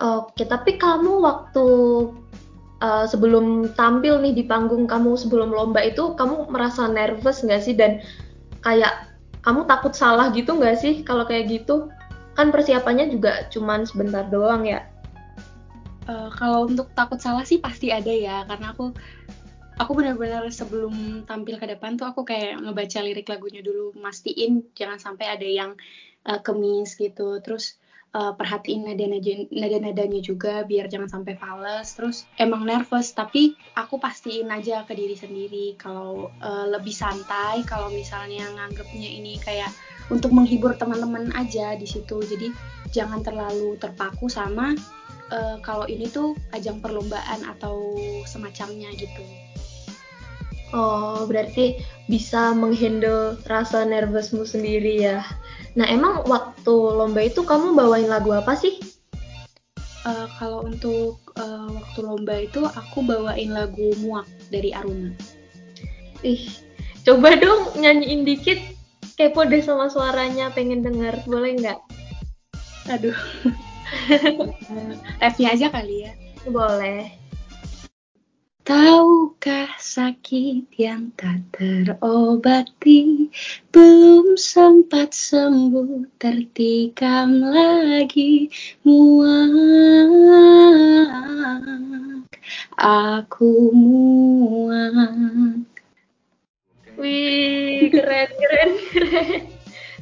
oke 0.03 0.43
tapi 0.45 0.77
kamu 0.77 1.23
waktu 1.23 1.67
uh, 2.85 3.07
sebelum 3.09 3.73
tampil 3.73 4.21
nih 4.21 4.37
di 4.37 4.45
panggung 4.45 4.85
kamu 4.85 5.17
sebelum 5.17 5.49
lomba 5.49 5.81
itu 5.81 6.13
kamu 6.17 6.53
merasa 6.53 6.85
nervous 6.89 7.41
nggak 7.41 7.63
sih? 7.65 7.75
Dan 7.77 8.05
kayak 8.61 9.09
kamu 9.45 9.65
takut 9.69 9.97
salah 9.97 10.33
gitu 10.33 10.57
nggak 10.57 10.77
sih 10.81 11.01
kalau 11.05 11.25
kayak 11.25 11.49
gitu? 11.49 11.89
Kan 12.37 12.53
persiapannya 12.53 13.15
juga 13.15 13.47
cuman 13.49 13.89
sebentar 13.89 14.29
doang 14.29 14.69
ya. 14.69 14.85
Uh, 16.05 16.29
kalau 16.37 16.69
untuk 16.69 16.93
takut 16.93 17.17
salah 17.17 17.49
sih 17.49 17.57
pasti 17.57 17.89
ada 17.89 18.13
ya 18.13 18.45
karena 18.45 18.77
aku 18.77 18.93
aku 19.79 19.93
benar-benar 19.99 20.47
sebelum 20.55 21.27
tampil 21.27 21.59
ke 21.59 21.67
depan 21.67 21.99
tuh 21.99 22.07
aku 22.07 22.23
kayak 22.23 22.63
ngebaca 22.63 22.99
lirik 23.03 23.27
lagunya 23.27 23.61
dulu 23.61 23.91
mastiin 23.99 24.63
jangan 24.79 25.03
sampai 25.03 25.27
ada 25.35 25.47
yang 25.47 25.75
uh, 26.27 26.39
kemis 26.39 26.95
gitu. 26.95 27.43
Terus 27.43 27.79
uh, 28.15 28.33
perhatiin 28.39 28.87
nada-nada 28.87 29.51
nada-nadanya 29.51 30.21
juga 30.23 30.63
biar 30.63 30.87
jangan 30.87 31.11
sampai 31.11 31.35
fals 31.35 31.99
terus 31.99 32.17
emang 32.39 32.63
nervous 32.63 33.11
tapi 33.11 33.59
aku 33.75 33.99
pastiin 33.99 34.49
aja 34.55 34.87
ke 34.87 34.95
diri 34.95 35.19
sendiri 35.19 35.67
kalau 35.75 36.31
uh, 36.39 36.67
lebih 36.71 36.95
santai 36.95 37.67
kalau 37.67 37.91
misalnya 37.91 38.47
nganggapnya 38.55 39.11
ini 39.11 39.37
kayak 39.43 39.71
untuk 40.13 40.31
menghibur 40.37 40.77
teman-teman 40.77 41.33
aja 41.35 41.75
di 41.75 41.89
situ. 41.89 42.23
Jadi 42.23 42.55
jangan 42.95 43.27
terlalu 43.27 43.75
terpaku 43.83 44.31
sama 44.31 44.77
uh, 45.35 45.57
kalau 45.67 45.89
ini 45.91 46.07
tuh 46.07 46.39
ajang 46.55 46.79
perlombaan 46.79 47.43
atau 47.43 47.99
semacamnya 48.29 48.93
gitu 48.95 49.25
Oh, 50.75 51.23
berarti 51.31 51.79
bisa 52.11 52.51
menghandle 52.51 53.39
rasa 53.47 53.87
nervousmu 53.87 54.43
sendiri 54.43 55.07
ya. 55.07 55.23
Nah, 55.79 55.87
emang 55.87 56.27
waktu 56.27 56.75
lomba 56.75 57.23
itu 57.23 57.47
kamu 57.47 57.79
bawain 57.79 58.11
lagu 58.11 58.35
apa 58.35 58.59
sih? 58.59 58.83
Uh, 60.03 60.27
kalau 60.35 60.67
untuk 60.67 61.23
uh, 61.39 61.71
waktu 61.71 61.99
lomba 62.03 62.35
itu 62.43 62.67
aku 62.67 63.07
bawain 63.07 63.55
lagu 63.55 63.95
Muak 64.03 64.27
dari 64.51 64.75
Aruna. 64.75 65.15
Ih, 66.27 66.43
coba 67.07 67.39
dong 67.39 67.79
nyanyiin 67.79 68.27
dikit. 68.27 68.59
Kepo 69.15 69.47
deh 69.47 69.63
sama 69.63 69.87
suaranya, 69.87 70.51
pengen 70.51 70.83
denger. 70.83 71.23
Boleh 71.31 71.55
nggak? 71.55 71.79
Aduh. 72.91 73.15
Refnya 75.23 75.55
aja 75.55 75.71
kali 75.71 76.11
ya. 76.11 76.13
Boleh. 76.51 77.24
Tahukah 78.65 79.77
sakit 79.77 80.73
yang 80.81 81.13
tak 81.21 81.45
terobati? 81.53 83.29
Belum 83.69 84.41
sempat 84.41 85.13
sembuh 85.13 86.09
tertikam 86.17 87.45
lagi 87.45 88.49
muak. 88.89 89.53
Aku 92.81 93.69
muak. 93.77 95.13
Wih, 96.97 97.93
keren, 97.93 98.29
keren, 98.33 98.71
keren. 98.97 99.41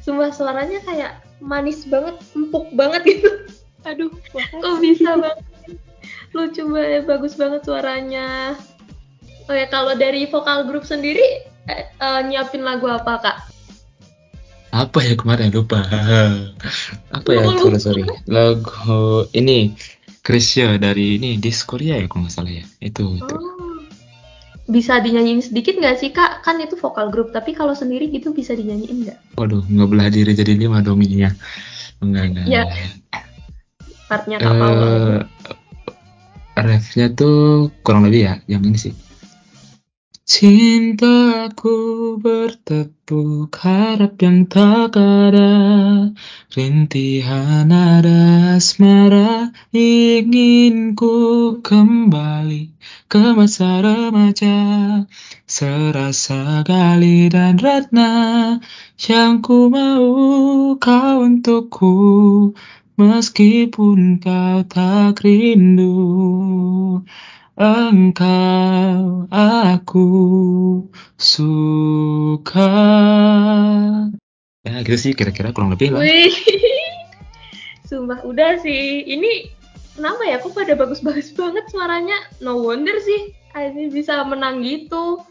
Sumpah 0.07 0.31
suaranya 0.31 0.79
kayak 0.87 1.19
manis 1.43 1.83
banget, 1.83 2.15
empuk 2.31 2.71
banget 2.71 3.03
gitu. 3.11 3.27
Aduh, 3.83 4.07
kok 4.31 4.79
bisa 4.79 5.19
banget 5.19 5.52
lucu 6.33 6.63
banget 6.67 7.03
bagus 7.05 7.33
banget 7.37 7.61
suaranya. 7.65 8.57
Oh 9.45 9.55
ya 9.55 9.67
kalau 9.69 9.93
dari 9.93 10.25
vokal 10.27 10.65
grup 10.65 10.83
sendiri 10.83 11.45
eh, 11.69 11.85
uh, 12.01 12.21
nyiapin 12.25 12.65
lagu 12.65 12.89
apa 12.89 13.13
kak? 13.21 13.37
Apa 14.73 15.05
ya 15.05 15.13
kemarin 15.13 15.53
lupa. 15.53 15.85
Apa 17.17 17.29
ya 17.29 17.45
oh, 17.45 17.53
sorry 17.61 17.77
sorry. 17.77 18.03
Lagu 18.25 19.29
ini 19.37 19.77
Krisya 20.25 20.81
dari 20.81 21.21
ini 21.21 21.37
di 21.37 21.53
Korea 21.53 22.01
ya 22.01 22.09
kalau 22.09 22.25
nggak 22.25 22.33
salah 22.33 22.53
ya. 22.57 22.65
Itu, 22.81 23.05
oh. 23.05 23.21
itu 23.21 23.35
bisa 24.65 24.97
dinyanyiin 24.97 25.45
sedikit 25.45 25.77
nggak 25.77 26.01
sih 26.01 26.09
kak? 26.09 26.41
Kan 26.41 26.57
itu 26.57 26.73
vokal 26.73 27.13
grup 27.13 27.29
tapi 27.29 27.53
kalau 27.53 27.77
sendiri 27.77 28.09
gitu 28.09 28.33
bisa 28.33 28.57
dinyanyiin 28.57 29.05
nggak? 29.05 29.19
Waduh 29.37 29.61
nggak 29.61 29.89
belah 29.93 30.09
diri 30.09 30.33
jadi 30.33 30.57
lima 30.57 30.81
dong 30.81 31.05
ininya 31.05 31.29
enggak 32.03 32.23
enggak 32.35 32.45
ya. 32.51 32.63
partnya 34.11 34.37
kak 34.37 34.51
uh, 34.51 35.19
refnya 36.63 37.11
tuh 37.11 37.69
kurang 37.83 38.07
lebih 38.07 38.21
ya 38.27 38.33
yang 38.47 38.63
ini 38.63 38.79
sih. 38.79 38.95
Cintaku 40.23 41.75
bertepuk 42.15 43.51
harap 43.59 44.15
yang 44.23 44.47
tak 44.47 44.95
ada. 44.95 45.51
Rintihan 46.55 47.67
ada 47.67 48.55
asmara 48.55 49.51
Ingin 49.75 50.95
ku 50.95 51.59
kembali 51.59 52.71
ke 53.11 53.35
masa 53.35 53.83
remaja. 53.83 55.03
Serasa 55.43 56.63
gali 56.63 57.27
dan 57.27 57.59
ratna 57.59 58.11
Yang 58.95 59.33
ku 59.43 59.67
mau 59.67 60.07
kau 60.79 61.27
untukku 61.27 61.93
Meskipun 62.93 64.21
kau 64.21 64.61
tak 64.69 65.25
rindu 65.25 65.89
Engkau 67.57 69.25
aku 69.33 70.09
suka. 71.17 72.73
Ya 74.61 74.85
gitu 74.85 74.97
sih 74.97 75.13
kira-kira 75.17 75.49
kurang 75.49 75.73
lebih 75.73 75.97
lah. 75.97 76.05
Wih. 76.05 76.33
Sumpah 77.89 78.21
udah 78.29 78.61
sih. 78.61 79.09
Ini 79.09 79.49
kenapa 79.97 80.29
ya? 80.29 80.37
Kok 80.37 80.53
pada 80.53 80.77
bagus-bagus 80.77 81.33
banget 81.33 81.65
suaranya? 81.73 82.17
No 82.45 82.61
wonder 82.61 82.97
sih 83.01 83.33
Ini 83.57 83.89
bisa 83.89 84.21
menang 84.21 84.61
gitu. 84.61 85.21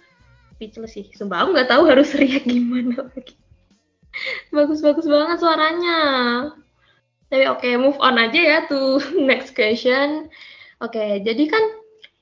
Speechless 0.58 0.98
sih. 0.98 1.10
Sumpah 1.14 1.46
aku 1.46 1.54
gak 1.54 1.70
tahu 1.70 1.86
harus 1.86 2.10
riak 2.18 2.42
gimana 2.42 3.06
lagi. 3.06 3.38
Bagus-bagus 4.50 5.06
banget 5.06 5.38
suaranya 5.38 5.98
tapi 7.32 7.48
oke, 7.48 7.64
okay, 7.64 7.80
move 7.80 7.96
on 7.96 8.20
aja 8.20 8.36
ya 8.36 8.58
to 8.68 9.00
next 9.24 9.56
question. 9.56 10.28
Oke, 10.84 11.00
okay, 11.00 11.10
jadi 11.24 11.48
kan 11.48 11.64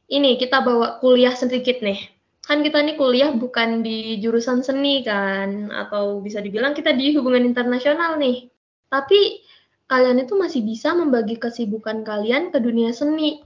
ini 0.07 0.39
kita 0.39 0.63
bawa 0.63 1.03
kuliah 1.03 1.35
sedikit 1.35 1.83
nih. 1.83 1.99
Kan 2.47 2.63
kita 2.63 2.79
nih 2.79 2.95
kuliah 2.95 3.35
bukan 3.35 3.83
di 3.83 4.23
jurusan 4.23 4.63
seni 4.63 5.03
kan, 5.03 5.67
atau 5.75 6.23
bisa 6.23 6.39
dibilang 6.39 6.79
kita 6.79 6.95
di 6.95 7.11
hubungan 7.19 7.43
internasional 7.43 8.23
nih. 8.23 8.55
Tapi 8.87 9.43
kalian 9.91 10.23
itu 10.23 10.39
masih 10.39 10.63
bisa 10.63 10.95
membagi 10.95 11.43
kesibukan 11.43 12.07
kalian 12.07 12.55
ke 12.55 12.63
dunia 12.63 12.95
seni 12.95 13.43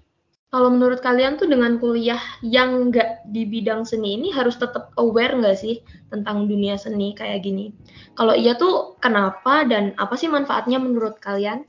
kalau 0.55 0.71
menurut 0.71 1.03
kalian 1.03 1.35
tuh 1.35 1.51
dengan 1.51 1.83
kuliah 1.83 2.23
yang 2.47 2.95
nggak 2.95 3.27
di 3.27 3.43
bidang 3.43 3.83
seni 3.83 4.15
ini 4.15 4.31
harus 4.31 4.55
tetap 4.55 4.95
aware 5.03 5.35
nggak 5.35 5.59
sih 5.59 5.83
tentang 6.15 6.47
dunia 6.47 6.79
seni 6.79 7.11
kayak 7.11 7.43
gini? 7.43 7.75
Kalau 8.15 8.39
iya 8.39 8.55
tuh 8.55 8.95
kenapa 9.03 9.67
dan 9.67 9.99
apa 9.99 10.15
sih 10.15 10.31
manfaatnya 10.31 10.79
menurut 10.79 11.19
kalian? 11.19 11.67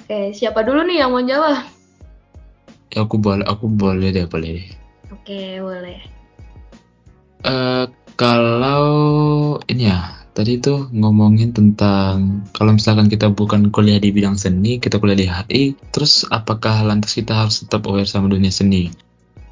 Oke, 0.00 0.32
siapa 0.32 0.64
dulu 0.64 0.80
nih 0.88 1.04
yang 1.04 1.12
mau 1.12 1.20
jawab? 1.20 1.60
Aku 2.96 3.20
boleh, 3.20 3.44
aku 3.44 3.68
boleh 3.68 4.16
deh, 4.16 4.24
boleh 4.24 4.64
deh. 4.64 4.68
Oke, 5.12 5.60
boleh. 5.60 6.00
Uh, 7.44 7.84
kalau 8.16 9.60
ini 9.68 9.92
ya, 9.92 10.08
tadi 10.34 10.58
tuh 10.58 10.90
ngomongin 10.90 11.54
tentang 11.54 12.42
kalau 12.50 12.74
misalkan 12.74 13.06
kita 13.06 13.30
bukan 13.30 13.70
kuliah 13.70 14.02
di 14.02 14.10
bidang 14.10 14.34
seni, 14.34 14.82
kita 14.82 14.98
kuliah 14.98 15.18
di 15.18 15.26
HI, 15.30 15.62
terus 15.94 16.26
apakah 16.26 16.82
lantas 16.82 17.14
kita 17.14 17.46
harus 17.46 17.62
tetap 17.62 17.86
aware 17.86 18.10
sama 18.10 18.26
dunia 18.26 18.50
seni? 18.50 18.90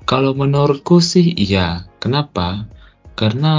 Kalau 0.03 0.35
menurutku 0.35 0.99
sih 0.99 1.31
iya. 1.39 1.87
Kenapa? 2.03 2.67
Karena 3.15 3.55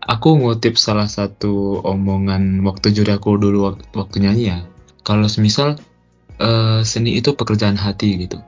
aku 0.00 0.40
ngutip 0.40 0.80
salah 0.80 1.04
satu 1.04 1.84
omongan 1.84 2.64
waktu 2.64 2.96
juri 2.96 3.12
aku 3.12 3.36
dulu 3.36 3.76
waktu, 3.92 4.16
nyanyi 4.24 4.56
ya. 4.56 4.58
Kalau 5.04 5.28
semisal 5.28 5.76
uh, 6.40 6.80
seni 6.80 7.20
itu 7.20 7.36
pekerjaan 7.36 7.76
hati 7.76 8.24
gitu. 8.24 8.40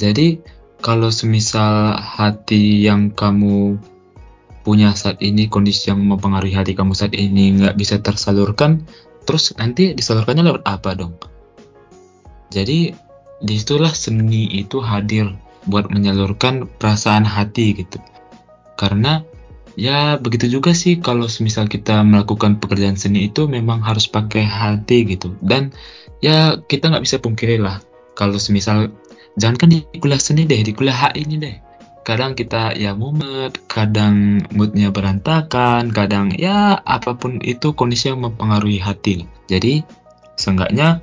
Jadi 0.00 0.40
kalau 0.80 1.12
semisal 1.12 1.96
hati 2.00 2.88
yang 2.88 3.12
kamu 3.12 3.76
punya 4.64 4.96
saat 4.96 5.20
ini, 5.20 5.46
kondisi 5.46 5.92
yang 5.92 6.00
mempengaruhi 6.00 6.56
hati 6.56 6.72
kamu 6.72 6.96
saat 6.96 7.12
ini 7.12 7.60
nggak 7.60 7.76
bisa 7.76 8.00
tersalurkan, 8.00 8.88
terus 9.28 9.52
nanti 9.60 9.92
disalurkannya 9.92 10.42
lewat 10.42 10.64
apa 10.64 10.96
dong? 10.96 11.14
Jadi 12.48 12.96
di 13.44 13.54
situlah 13.60 13.92
seni 13.92 14.48
itu 14.56 14.80
hadir 14.80 15.28
buat 15.68 15.92
menyalurkan 15.92 16.64
perasaan 16.80 17.28
hati 17.28 17.76
gitu. 17.76 18.00
Karena 18.80 19.20
ya 19.76 20.16
begitu 20.16 20.46
juga 20.48 20.72
sih 20.72 20.96
kalau 21.02 21.28
semisal 21.28 21.66
kita 21.68 22.00
melakukan 22.06 22.62
pekerjaan 22.62 22.96
seni 22.96 23.28
itu 23.28 23.44
memang 23.44 23.84
harus 23.84 24.08
pakai 24.08 24.48
hati 24.48 25.04
gitu. 25.04 25.36
Dan 25.44 25.76
ya 26.24 26.56
kita 26.56 26.88
nggak 26.88 27.04
bisa 27.04 27.16
pungkiri 27.20 27.60
lah 27.60 27.84
kalau 28.16 28.40
semisal 28.40 28.88
jangan 29.36 29.56
kan 29.60 29.68
di 29.68 29.82
kuliah 29.98 30.20
seni 30.20 30.46
deh, 30.46 30.62
di 30.62 30.72
kuliah 30.72 30.94
HI 30.94 31.26
ini 31.26 31.36
deh 31.42 31.63
kadang 32.04 32.36
kita 32.36 32.76
ya 32.76 32.92
mumet, 32.92 33.56
kadang 33.66 34.44
moodnya 34.52 34.92
berantakan, 34.92 35.88
kadang 35.90 36.36
ya 36.36 36.78
apa 36.84 37.16
pun 37.16 37.40
itu 37.40 37.72
kondisi 37.72 38.12
yang 38.12 38.22
mempengaruhi 38.22 38.78
hati. 38.78 39.24
Jadi 39.48 39.80
seenggaknya 40.36 41.00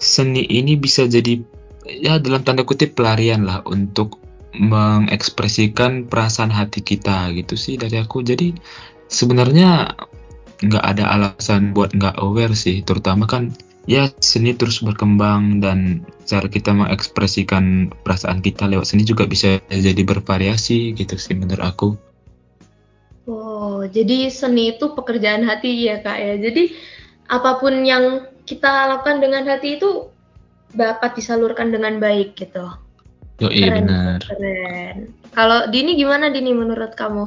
seni 0.00 0.48
ini 0.48 0.74
bisa 0.74 1.04
jadi 1.04 1.38
ya 1.84 2.16
dalam 2.16 2.42
tanda 2.42 2.64
kutip 2.64 2.96
pelarian 2.96 3.44
lah 3.44 3.60
untuk 3.68 4.16
mengekspresikan 4.56 6.08
perasaan 6.08 6.50
hati 6.50 6.80
kita 6.80 7.28
gitu 7.36 7.54
sih 7.54 7.76
dari 7.76 8.00
aku. 8.00 8.24
Jadi 8.24 8.56
sebenarnya 9.12 9.92
nggak 10.64 10.84
ada 10.84 11.04
alasan 11.14 11.76
buat 11.76 11.92
nggak 11.92 12.18
aware 12.18 12.56
sih, 12.56 12.80
terutama 12.82 13.28
kan 13.28 13.52
ya 13.88 14.12
seni 14.20 14.52
terus 14.52 14.84
berkembang 14.84 15.64
dan 15.64 16.04
cara 16.28 16.44
kita 16.44 16.76
mengekspresikan 16.76 17.88
perasaan 18.04 18.44
kita 18.44 18.68
lewat 18.68 18.84
seni 18.84 19.08
juga 19.08 19.24
bisa 19.24 19.56
jadi 19.72 20.04
bervariasi 20.04 20.92
gitu 20.92 21.16
sih 21.16 21.32
menurut 21.32 21.64
aku. 21.64 21.88
Oh, 23.28 23.84
jadi 23.88 24.28
seni 24.28 24.76
itu 24.76 24.92
pekerjaan 24.92 25.44
hati 25.48 25.88
ya 25.88 26.04
kak 26.04 26.20
ya. 26.20 26.36
Jadi 26.36 26.76
apa 27.32 27.56
pun 27.56 27.80
yang 27.84 28.28
kita 28.44 28.92
lakukan 28.92 29.24
dengan 29.24 29.48
hati 29.48 29.80
itu 29.80 30.08
dapat 30.76 31.16
disalurkan 31.16 31.72
dengan 31.72 31.96
baik 31.96 32.36
gitu. 32.36 32.68
Yo 33.40 33.48
iya 33.48 33.72
benar. 33.72 34.20
Keren. 34.20 35.16
Kalau 35.32 35.68
Dini 35.72 35.96
gimana 35.96 36.28
Dini 36.28 36.52
menurut 36.52 36.92
kamu? 36.92 37.24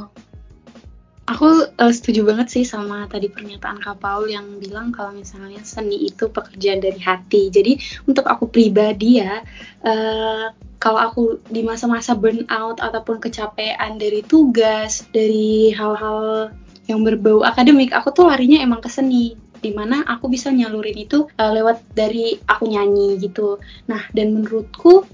Aku 1.32 1.48
uh, 1.64 1.94
setuju 1.96 2.28
banget 2.28 2.52
sih 2.52 2.64
sama 2.68 3.08
tadi 3.08 3.32
pernyataan 3.32 3.80
Kak 3.80 4.04
Paul 4.04 4.28
yang 4.28 4.60
bilang 4.60 4.92
kalau 4.92 5.16
misalnya 5.16 5.64
seni 5.64 6.04
itu 6.04 6.28
pekerjaan 6.28 6.84
dari 6.84 7.00
hati. 7.00 7.48
Jadi 7.48 7.80
untuk 8.04 8.28
aku 8.28 8.52
pribadi 8.52 9.24
ya, 9.24 9.40
uh, 9.88 10.52
kalau 10.76 11.00
aku 11.00 11.24
di 11.48 11.64
masa-masa 11.64 12.20
burnout 12.20 12.84
ataupun 12.84 13.24
kecapean 13.24 13.96
dari 13.96 14.28
tugas, 14.28 15.08
dari 15.16 15.72
hal-hal 15.72 16.52
yang 16.92 17.00
berbau 17.08 17.48
akademik, 17.48 17.96
aku 17.96 18.12
tuh 18.12 18.28
larinya 18.28 18.60
emang 18.60 18.84
ke 18.84 18.92
seni 18.92 19.40
di 19.62 19.72
mana 19.72 20.02
aku 20.10 20.28
bisa 20.28 20.50
nyalurin 20.52 20.98
itu 20.98 21.30
uh, 21.38 21.52
lewat 21.54 21.86
dari 21.96 22.36
aku 22.44 22.68
nyanyi 22.68 23.16
gitu. 23.24 23.62
Nah 23.88 24.04
dan 24.12 24.36
menurutku 24.36 25.08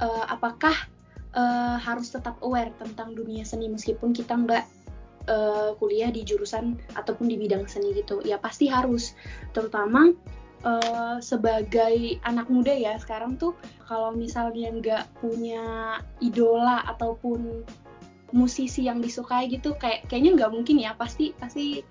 uh, 0.00 0.24
apakah 0.32 0.72
uh, 1.34 1.76
harus 1.82 2.08
tetap 2.08 2.38
aware 2.40 2.72
tentang 2.78 3.12
dunia 3.12 3.42
seni 3.42 3.66
meskipun 3.68 4.14
kita 4.14 4.38
nggak 4.38 4.77
uh, 5.28 5.76
kuliah 5.76 6.08
di 6.08 6.24
jurusan 6.24 6.80
ataupun 6.96 7.28
di 7.28 7.36
bidang 7.36 7.68
seni 7.68 7.92
gitu? 7.92 8.24
Ya 8.24 8.40
pasti 8.40 8.66
harus, 8.66 9.12
terutama 9.52 10.16
uh, 10.64 11.20
sebagai 11.20 12.18
anak 12.24 12.48
muda 12.48 12.72
ya 12.72 12.96
sekarang 12.98 13.36
tuh 13.36 13.52
kalau 13.86 14.10
misalnya 14.16 14.72
nggak 14.72 15.04
punya 15.20 15.98
idola 16.18 16.82
ataupun 16.88 17.62
musisi 18.32 18.84
yang 18.84 19.00
disukai 19.00 19.48
gitu 19.48 19.72
kayak 19.76 20.04
kayaknya 20.08 20.44
nggak 20.44 20.52
mungkin 20.52 20.76
ya. 20.80 20.96
Pasti 20.96 21.36
pasti 21.36 21.84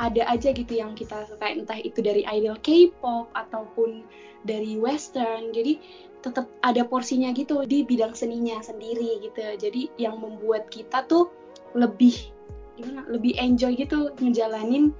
ada 0.00 0.24
aja 0.32 0.50
gitu 0.50 0.72
yang 0.80 0.96
kita 0.96 1.28
suka 1.28 1.44
entah 1.44 1.76
itu 1.76 2.00
dari 2.00 2.24
idol 2.26 2.56
K-pop 2.60 3.30
ataupun 3.36 4.02
dari 4.48 4.80
western. 4.80 5.52
Jadi 5.52 5.80
tetap 6.20 6.48
ada 6.60 6.84
porsinya 6.84 7.32
gitu 7.32 7.64
di 7.64 7.84
bidang 7.84 8.12
seninya 8.12 8.60
sendiri 8.60 9.24
gitu. 9.24 9.40
Jadi 9.56 9.88
yang 9.96 10.20
membuat 10.20 10.68
kita 10.68 11.04
tuh 11.08 11.32
lebih 11.76 12.32
gimana 12.80 13.04
lebih 13.12 13.36
enjoy 13.36 13.76
gitu 13.76 14.10
ngejalanin 14.18 14.90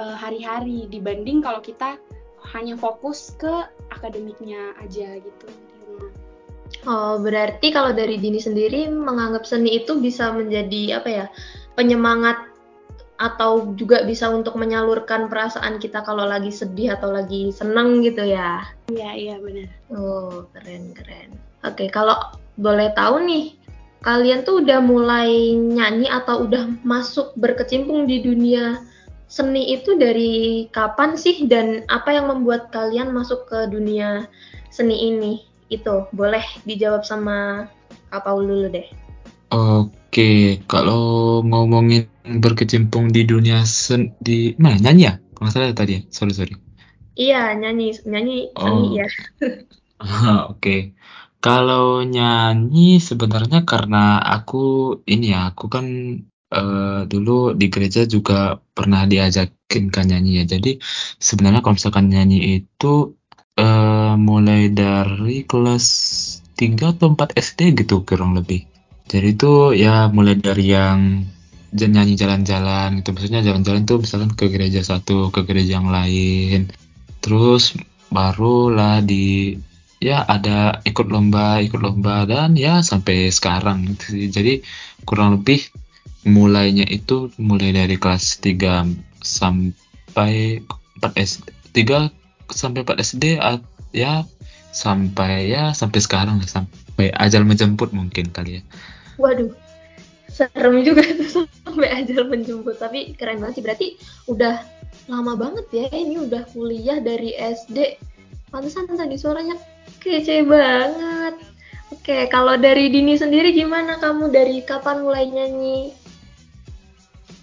uh, 0.00 0.16
hari-hari 0.16 0.88
dibanding 0.88 1.44
kalau 1.44 1.60
kita 1.60 2.00
hanya 2.56 2.78
fokus 2.78 3.34
ke 3.36 3.68
akademiknya 3.92 4.72
aja 4.80 5.20
gitu 5.20 5.48
Oh, 6.82 7.18
berarti 7.22 7.70
kalau 7.70 7.94
dari 7.94 8.18
Dini 8.18 8.42
sendiri 8.42 8.90
menganggap 8.90 9.46
seni 9.46 9.78
itu 9.78 10.02
bisa 10.02 10.34
menjadi 10.34 10.98
apa 10.98 11.08
ya? 11.10 11.26
penyemangat 11.78 12.56
atau 13.16 13.72
juga 13.76 14.04
bisa 14.04 14.28
untuk 14.28 14.56
menyalurkan 14.60 15.28
perasaan 15.28 15.80
kita 15.80 16.04
kalau 16.04 16.24
lagi 16.24 16.52
sedih 16.52 16.96
atau 16.96 17.12
lagi 17.12 17.52
seneng 17.52 18.04
gitu 18.04 18.24
ya. 18.24 18.64
Iya, 18.92 19.10
iya 19.16 19.34
benar. 19.40 19.68
Oh, 19.92 20.48
keren 20.56 20.92
keren. 20.96 21.36
Oke, 21.64 21.88
kalau 21.88 22.16
boleh 22.60 22.92
tahu 22.96 23.24
nih, 23.24 23.56
kalian 24.06 24.46
tuh 24.46 24.62
udah 24.62 24.78
mulai 24.78 25.50
nyanyi 25.58 26.06
atau 26.06 26.46
udah 26.46 26.70
masuk 26.86 27.34
berkecimpung 27.34 28.06
di 28.06 28.22
dunia 28.22 28.78
seni 29.26 29.74
itu 29.74 29.98
dari 29.98 30.64
kapan 30.70 31.18
sih 31.18 31.50
dan 31.50 31.82
apa 31.90 32.14
yang 32.14 32.30
membuat 32.30 32.70
kalian 32.70 33.10
masuk 33.10 33.50
ke 33.50 33.66
dunia 33.66 34.30
seni 34.70 35.10
ini? 35.10 35.42
Itu 35.66 36.06
boleh 36.14 36.46
dijawab 36.62 37.02
sama 37.02 37.66
Kak 38.14 38.22
Paul 38.22 38.46
dulu 38.46 38.70
deh. 38.70 38.86
Oke, 39.50 40.62
kalau 40.70 41.42
ngomongin 41.42 42.06
berkecimpung 42.22 43.10
di 43.10 43.26
dunia 43.26 43.66
sen 43.66 44.14
di 44.22 44.54
mana 44.62 44.78
nyanyi 44.78 45.02
ya? 45.10 45.14
Kalau 45.34 45.50
salah 45.50 45.74
tadi 45.74 45.98
ya, 45.98 46.00
sorry 46.14 46.30
sorry. 46.30 46.54
Iya 47.18 47.58
nyanyi 47.58 47.98
nyanyi 48.06 48.54
seni 48.54 48.86
oh. 48.86 48.94
ya. 48.94 49.06
Oke, 50.52 50.92
kalau 51.46 52.02
nyanyi 52.02 52.98
sebenarnya 52.98 53.62
karena 53.62 54.18
aku 54.18 54.98
ini 55.06 55.30
ya, 55.30 55.54
aku 55.54 55.70
kan 55.70 55.86
uh, 56.50 57.06
dulu 57.06 57.54
di 57.54 57.66
gereja 57.70 58.02
juga 58.10 58.58
pernah 58.58 59.06
diajakin 59.06 59.84
kan 59.94 60.10
nyanyi 60.10 60.42
ya. 60.42 60.58
Jadi 60.58 60.82
sebenarnya 61.22 61.62
kalau 61.62 61.78
misalkan 61.78 62.10
nyanyi 62.10 62.58
itu 62.58 63.14
uh, 63.62 64.14
mulai 64.18 64.74
dari 64.74 65.46
kelas 65.46 65.86
3 66.58 66.98
atau 66.98 67.14
4 67.14 67.38
SD 67.38 67.78
gitu 67.78 68.02
kurang 68.02 68.34
lebih. 68.34 68.66
Jadi 69.06 69.38
itu 69.38 69.70
ya 69.78 70.10
mulai 70.10 70.34
dari 70.34 70.66
yang 70.74 71.22
nyanyi 71.84 72.16
jalan-jalan 72.16 73.04
gitu 73.04 73.12
maksudnya 73.12 73.44
jalan-jalan 73.44 73.84
tuh 73.84 74.00
misalkan 74.00 74.32
ke 74.32 74.48
gereja 74.48 74.80
satu 74.80 75.28
ke 75.28 75.44
gereja 75.44 75.76
yang 75.76 75.92
lain 75.92 76.72
terus 77.20 77.76
barulah 78.08 79.04
di 79.04 79.58
ya 80.02 80.22
ada 80.28 80.84
ikut 80.84 81.08
lomba 81.08 81.60
ikut 81.64 81.80
lomba 81.80 82.28
dan 82.28 82.54
ya 82.54 82.84
sampai 82.84 83.32
sekarang 83.32 83.96
gitu 83.96 84.28
jadi 84.28 84.60
kurang 85.08 85.40
lebih 85.40 85.64
mulainya 86.26 86.84
itu 86.90 87.30
mulai 87.38 87.70
dari 87.70 87.96
kelas 87.96 88.42
3 88.42 89.22
sampai 89.22 90.60
4 91.00 91.14
S 91.16 91.40
3 91.70 92.10
sampai 92.50 92.80
4 92.82 92.98
SD 92.98 93.24
ya 93.94 94.26
sampai 94.74 95.48
ya 95.48 95.72
sampai 95.72 96.00
sekarang 96.02 96.42
sampai 96.44 97.14
ajal 97.16 97.46
menjemput 97.48 97.94
mungkin 97.96 98.28
kali 98.34 98.60
ya. 98.60 98.62
Waduh 99.16 99.54
serem 100.36 100.84
juga 100.84 101.00
tuh 101.16 101.48
sampai 101.64 101.88
ajal 102.04 102.28
menjemput. 102.28 102.76
Tapi 102.76 103.16
keren 103.16 103.40
banget 103.40 103.62
sih. 103.62 103.64
Berarti 103.64 103.88
udah 104.28 104.60
lama 105.08 105.32
banget 105.38 105.66
ya 105.72 105.86
ini 105.94 106.20
udah 106.20 106.44
kuliah 106.52 106.98
dari 107.00 107.32
SD 107.38 107.96
pantesan 108.56 108.88
tadi 108.88 109.20
suaranya 109.20 109.60
kece 110.00 110.40
banget. 110.48 111.36
Oke 111.92 112.24
kalau 112.32 112.56
dari 112.56 112.88
Dini 112.88 113.12
sendiri 113.20 113.52
gimana 113.52 114.00
kamu? 114.00 114.32
Dari 114.32 114.64
kapan 114.64 115.04
mulai 115.04 115.28
nyanyi? 115.28 115.92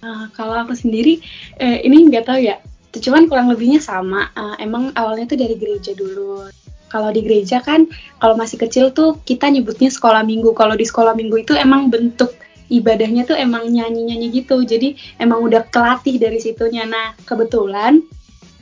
Uh, 0.01 0.25
kalau 0.33 0.57
aku 0.57 0.73
sendiri 0.73 1.21
eh, 1.61 1.85
ini 1.85 2.09
nggak 2.09 2.25
tahu 2.25 2.41
ya. 2.41 2.57
Cuman 2.97 3.29
kurang 3.29 3.53
lebihnya 3.53 3.77
sama. 3.77 4.33
Uh, 4.33 4.57
emang 4.57 4.89
awalnya 4.97 5.29
tuh 5.29 5.37
dari 5.37 5.53
gereja 5.53 5.93
dulu. 5.93 6.49
Kalau 6.89 7.13
di 7.13 7.21
gereja 7.21 7.61
kan 7.61 7.85
kalau 8.17 8.33
masih 8.33 8.57
kecil 8.57 8.89
tuh 8.89 9.21
kita 9.21 9.53
nyebutnya 9.53 9.93
sekolah 9.93 10.25
minggu. 10.25 10.49
Kalau 10.57 10.73
di 10.73 10.89
sekolah 10.89 11.13
minggu 11.13 11.45
itu 11.45 11.53
emang 11.53 11.93
bentuk 11.93 12.33
ibadahnya 12.73 13.29
tuh 13.29 13.37
emang 13.37 13.69
nyanyi-nyanyi 13.69 14.33
gitu. 14.33 14.65
Jadi 14.65 14.97
emang 15.21 15.45
udah 15.45 15.61
kelatih 15.69 16.17
dari 16.17 16.41
situnya. 16.41 16.89
Nah 16.89 17.13
kebetulan 17.21 18.01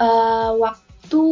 uh, 0.04 0.52
waktu 0.60 0.91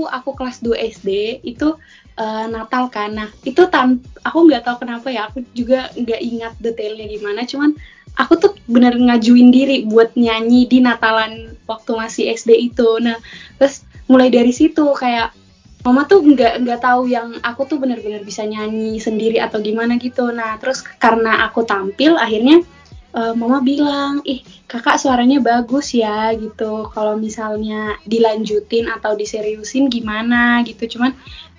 aku 0.10 0.36
kelas 0.36 0.60
2 0.66 0.76
SD 1.00 1.10
itu 1.48 1.78
uh, 2.20 2.46
Natal 2.52 2.92
kan. 2.92 3.16
Nah 3.16 3.30
itu 3.48 3.64
tan 3.72 4.04
aku 4.28 4.50
nggak 4.50 4.68
tahu 4.68 4.84
kenapa 4.84 5.08
ya 5.10 5.32
aku 5.32 5.46
juga 5.56 5.88
nggak 5.96 6.22
ingat 6.22 6.54
detailnya 6.60 7.08
gimana. 7.08 7.48
Cuman 7.48 7.74
aku 8.20 8.34
tuh 8.36 8.52
bener 8.68 8.98
ngajuin 9.00 9.50
diri 9.50 9.88
buat 9.88 10.12
nyanyi 10.20 10.68
di 10.68 10.84
Natalan 10.84 11.56
waktu 11.66 11.92
masih 11.96 12.24
SD 12.36 12.74
itu. 12.74 13.00
Nah 13.00 13.16
terus 13.62 13.88
mulai 14.12 14.28
dari 14.28 14.52
situ 14.52 14.84
kayak 14.98 15.32
mama 15.80 16.04
tuh 16.04 16.20
nggak 16.20 16.68
nggak 16.68 16.82
tahu 16.84 17.08
yang 17.08 17.40
aku 17.40 17.64
tuh 17.64 17.80
benar-benar 17.80 18.20
bisa 18.28 18.44
nyanyi 18.44 19.00
sendiri 19.00 19.40
atau 19.40 19.64
gimana 19.64 19.96
gitu. 19.96 20.28
Nah 20.36 20.60
terus 20.60 20.84
karena 21.00 21.48
aku 21.48 21.64
tampil 21.64 22.20
akhirnya 22.20 22.60
uh, 23.20 23.34
mama 23.36 23.60
bilang 23.60 24.24
ih 24.24 24.40
kakak 24.72 24.96
suaranya 24.96 25.44
bagus 25.44 25.92
ya 25.92 26.32
gitu. 26.40 26.88
Kalau 26.96 27.20
misalnya 27.20 28.00
dilanjutin 28.08 28.88
atau 28.88 29.20
diseriusin 29.20 29.92
gimana 29.92 30.64
gitu. 30.64 30.88
Cuman 30.96 31.12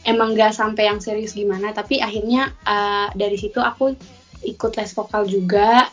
emang 0.09 0.33
nggak 0.33 0.57
sampai 0.57 0.89
yang 0.89 1.05
serius 1.05 1.37
gimana. 1.37 1.77
Tapi 1.77 2.01
akhirnya 2.01 2.49
uh, 2.65 3.13
dari 3.13 3.37
situ 3.37 3.61
aku 3.61 3.93
ikut 4.41 4.73
les 4.81 4.91
vokal 4.97 5.29
juga 5.29 5.93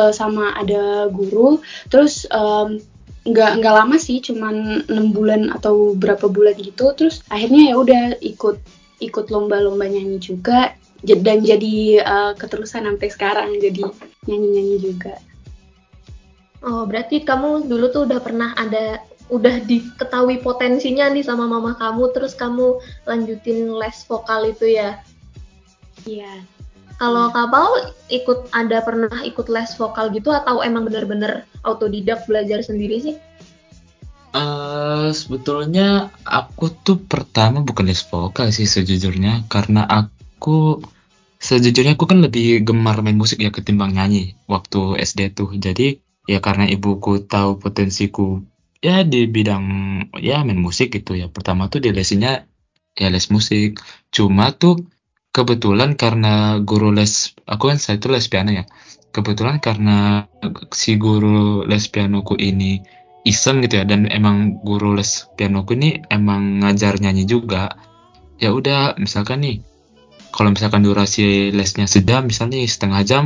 uh, 0.00 0.12
sama 0.14 0.56
ada 0.56 1.12
guru. 1.12 1.60
Terus 1.92 2.24
um, 2.32 2.80
nggak 3.22 3.62
nggak 3.62 3.74
lama 3.76 3.96
sih 4.02 4.18
cuman 4.18 4.88
enam 4.90 5.14
bulan 5.14 5.52
atau 5.52 5.92
berapa 5.92 6.32
bulan 6.32 6.56
gitu. 6.56 6.96
Terus 6.96 7.20
akhirnya 7.28 7.70
ya 7.70 7.74
udah 7.76 8.04
ikut 8.24 8.56
ikut 9.02 9.26
lomba-lomba 9.28 9.84
nyanyi 9.84 10.16
juga. 10.22 10.72
Dan 11.02 11.42
jadi 11.42 11.98
uh, 11.98 12.32
keterusan 12.38 12.86
sampai 12.86 13.10
sekarang. 13.10 13.58
Jadi 13.58 13.82
nyanyi-nyanyi 14.26 14.76
juga. 14.78 15.14
Oh, 16.62 16.86
berarti 16.86 17.26
kamu 17.26 17.66
dulu 17.66 17.90
tuh 17.90 18.02
udah 18.06 18.22
pernah 18.22 18.54
ada 18.54 19.02
udah 19.32 19.64
diketahui 19.64 20.44
potensinya 20.44 21.10
nih 21.10 21.24
sama 21.24 21.48
mama 21.48 21.74
kamu 21.74 22.12
terus 22.14 22.36
kamu 22.36 22.78
lanjutin 23.08 23.72
les 23.74 23.98
vokal 24.06 24.52
itu 24.52 24.78
ya? 24.78 25.02
Iya. 26.06 26.46
Kalau 27.02 27.34
Kak 27.34 27.50
Paul 27.50 27.90
ikut 28.14 28.54
ada 28.54 28.78
pernah 28.84 29.26
ikut 29.26 29.50
les 29.50 29.74
vokal 29.74 30.14
gitu 30.14 30.30
atau 30.30 30.62
emang 30.62 30.86
bener-bener 30.86 31.42
autodidak 31.66 32.22
belajar 32.30 32.62
sendiri 32.62 33.02
sih? 33.02 33.16
Uh, 34.32 35.10
sebetulnya 35.10 36.14
aku 36.22 36.70
tuh 36.86 37.02
pertama 37.02 37.58
bukan 37.60 37.90
les 37.90 38.00
vokal 38.06 38.54
sih 38.54 38.70
sejujurnya 38.70 39.50
karena 39.50 39.82
aku 39.82 40.78
sejujurnya 41.42 41.98
aku 41.98 42.06
kan 42.06 42.22
lebih 42.22 42.62
gemar 42.62 43.02
main 43.02 43.18
musik 43.18 43.42
ya 43.42 43.50
ketimbang 43.50 43.98
nyanyi 43.98 44.38
waktu 44.46 45.02
SD 45.02 45.34
tuh. 45.34 45.50
Jadi 45.58 45.98
ya 46.30 46.38
karena 46.38 46.70
ibuku 46.70 47.26
tahu 47.26 47.58
potensiku 47.58 48.46
ya 48.78 49.02
di 49.02 49.26
bidang 49.26 49.64
ya 50.22 50.46
main 50.46 50.62
musik 50.62 50.94
gitu 50.94 51.18
ya. 51.18 51.26
Pertama 51.26 51.66
tuh 51.66 51.82
di 51.82 51.90
lesinya 51.90 52.38
ya 52.94 53.08
les 53.10 53.26
musik. 53.34 53.82
Cuma 54.14 54.54
tuh 54.54 54.86
kebetulan 55.34 55.98
karena 55.98 56.62
guru 56.62 56.94
les 56.94 57.34
aku 57.50 57.74
kan 57.74 57.78
saya 57.82 57.98
itu 57.98 58.06
les 58.06 58.30
piano 58.30 58.54
ya. 58.54 58.64
Kebetulan 59.10 59.58
karena 59.58 60.30
si 60.70 60.94
guru 60.94 61.66
les 61.66 61.84
pianoku 61.90 62.38
ini 62.38 62.78
iseng 63.26 63.66
gitu 63.66 63.82
ya. 63.82 63.84
Dan 63.84 64.06
emang 64.06 64.62
guru 64.62 64.94
les 64.94 65.26
pianoku 65.34 65.74
ini 65.74 66.06
emang 66.06 66.62
ngajar 66.62 67.02
nyanyi 67.02 67.26
juga. 67.26 67.74
Ya 68.38 68.54
udah 68.54 68.94
misalkan 68.94 69.42
nih 69.42 69.71
kalau 70.32 70.50
misalkan 70.50 70.82
durasi 70.82 71.52
lesnya 71.52 71.84
sejam 71.84 72.24
misalnya 72.26 72.64
setengah 72.64 73.02
jam 73.04 73.24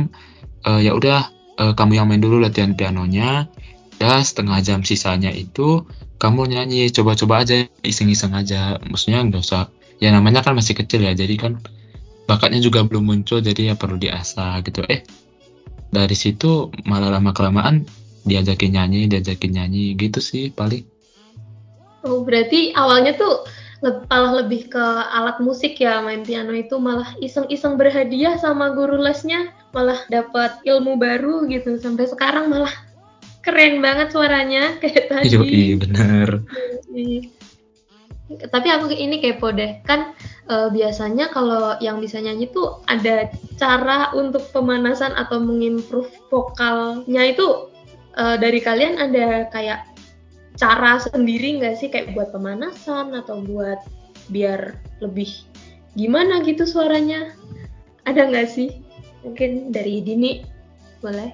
uh, 0.67 0.77
ya 0.83 0.91
udah 0.93 1.31
uh, 1.57 1.73
kamu 1.73 2.03
yang 2.03 2.07
main 2.11 2.21
dulu 2.21 2.43
latihan 2.43 2.75
pianonya 2.75 3.47
ya 3.97 4.21
setengah 4.21 4.61
jam 4.61 4.85
sisanya 4.85 5.33
itu 5.33 5.87
kamu 6.17 6.49
nyanyi 6.49 6.89
coba-coba 6.89 7.45
aja 7.45 7.69
iseng-iseng 7.85 8.33
aja. 8.33 8.81
Maksudnya 8.81 9.21
nggak 9.25 9.41
usah 9.41 9.69
ya 10.01 10.13
namanya 10.13 10.45
kan 10.45 10.57
masih 10.57 10.77
kecil 10.77 11.05
ya 11.05 11.13
jadi 11.13 11.33
kan 11.37 11.61
bakatnya 12.29 12.61
juga 12.61 12.85
belum 12.85 13.05
muncul 13.05 13.41
jadi 13.41 13.73
ya 13.73 13.75
perlu 13.77 13.97
diasah 13.97 14.61
gitu. 14.65 14.85
Eh 14.89 15.05
dari 15.93 16.17
situ 16.17 16.73
malah 16.85 17.13
lama 17.13 17.31
kelamaan 17.31 17.85
diajakin 18.27 18.75
nyanyi 18.75 19.07
diajakin 19.07 19.51
nyanyi 19.61 19.93
gitu 19.95 20.19
sih 20.19 20.49
paling. 20.51 20.83
Oh 22.05 22.21
berarti 22.25 22.73
awalnya 22.73 23.17
tuh 23.17 23.45
malah 23.83 24.41
lebih 24.43 24.73
ke 24.73 24.85
alat 25.13 25.37
musik 25.37 25.77
ya 25.77 26.01
main 26.01 26.25
piano 26.25 26.49
itu 26.53 26.81
malah 26.81 27.13
iseng-iseng 27.21 27.77
berhadiah 27.77 28.37
sama 28.41 28.73
guru 28.73 28.97
lesnya 28.97 29.53
malah 29.71 30.01
dapat 30.09 30.57
ilmu 30.65 30.97
baru 30.97 31.45
gitu. 31.45 31.77
Sampai 31.77 32.09
sekarang 32.09 32.49
malah 32.49 32.73
keren 33.45 33.79
banget 33.79 34.11
suaranya 34.11 34.73
kayak 34.81 35.13
tadi. 35.13 35.29
Iya 35.29 35.75
bener. 35.77 36.29
Tapi 38.27 38.67
aku 38.67 38.91
ini 38.91 39.23
kepo 39.23 39.55
deh 39.55 39.79
kan 39.87 40.11
uh, 40.51 40.67
biasanya 40.67 41.31
kalau 41.31 41.79
yang 41.79 42.03
bisa 42.03 42.19
nyanyi 42.19 42.51
tuh 42.51 42.83
ada 42.91 43.31
cara 43.55 44.11
untuk 44.11 44.43
pemanasan 44.51 45.15
atau 45.15 45.39
mengimprove 45.39 46.11
vokalnya 46.27 47.23
itu 47.23 47.71
uh, 48.19 48.35
dari 48.35 48.59
kalian 48.59 48.99
ada 48.99 49.47
kayak 49.47 49.87
cara 50.57 50.97
sendiri 50.99 51.61
nggak 51.61 51.75
sih 51.77 51.89
kayak 51.93 52.17
buat 52.17 52.33
pemanasan 52.33 53.13
atau 53.13 53.39
buat 53.45 53.79
biar 54.33 54.75
lebih 54.99 55.29
gimana 55.93 56.43
gitu 56.43 56.65
suaranya 56.67 57.31
ada 58.03 58.27
nggak 58.27 58.49
sih 58.49 58.69
mungkin 59.23 59.71
dari 59.71 60.01
Dini 60.03 60.43
boleh 60.99 61.31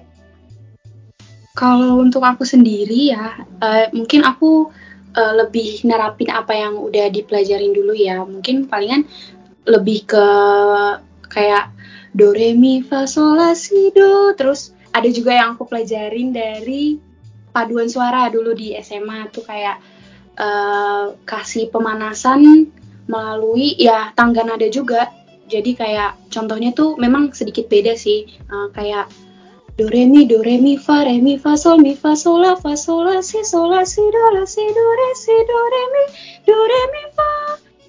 kalau 1.56 1.98
untuk 2.04 2.22
aku 2.22 2.44
sendiri 2.44 3.16
ya 3.16 3.42
uh, 3.64 3.88
mungkin 3.96 4.22
aku 4.22 4.68
uh, 5.14 5.32
lebih 5.46 5.82
nerapin 5.86 6.30
apa 6.30 6.52
yang 6.52 6.78
udah 6.78 7.08
dipelajarin 7.10 7.72
dulu 7.72 7.94
ya. 7.94 8.22
Mungkin 8.22 8.66
palingan 8.66 9.06
lebih 9.64 10.04
ke 10.04 10.26
kayak 11.30 11.72
do 12.14 12.30
re 12.30 12.52
mi 12.54 12.84
fa 12.84 13.06
sol 13.08 13.38
la 13.38 13.54
si 13.56 13.90
do. 13.94 14.34
Terus 14.34 14.74
ada 14.94 15.08
juga 15.10 15.34
yang 15.34 15.58
aku 15.58 15.66
pelajarin 15.66 16.34
dari 16.34 16.98
paduan 17.54 17.86
suara 17.86 18.26
dulu 18.26 18.50
di 18.50 18.74
SMA 18.82 19.30
tuh 19.30 19.46
kayak 19.46 19.78
uh, 20.34 21.14
kasih 21.22 21.70
pemanasan 21.70 22.66
melalui 23.06 23.78
ya 23.78 24.10
tangga 24.18 24.42
nada 24.42 24.66
juga. 24.66 25.06
Jadi 25.46 25.78
kayak 25.78 26.18
contohnya 26.34 26.74
tuh 26.74 26.98
memang 26.98 27.30
sedikit 27.30 27.70
beda 27.70 27.94
sih. 27.94 28.26
Uh, 28.50 28.74
kayak 28.74 29.06
do 29.78 29.86
re 29.86 30.06
mi 30.10 30.26
do 30.26 30.42
re 30.42 30.58
mi 30.58 30.74
fa 30.74 31.06
re 31.06 31.22
mi 31.22 31.38
fa 31.38 31.54
sol 31.54 31.78
mi 31.78 31.94
fa 31.94 32.18
sol 32.18 32.42
la 32.42 32.58
fa 32.58 32.74
sol 32.74 33.06
la 33.06 33.22
si 33.22 33.42
sol 33.46 33.70
la 33.70 33.86
si 33.86 34.02
do 34.02 34.24
la 34.34 34.42
si 34.46 34.62
do 34.62 34.86
re 34.98 35.08
si 35.14 35.34
do 35.34 35.58
re 35.70 35.82
mi 35.94 36.04
do 36.42 36.58
re 36.58 36.82
mi 36.90 37.02
fa. 37.14 37.30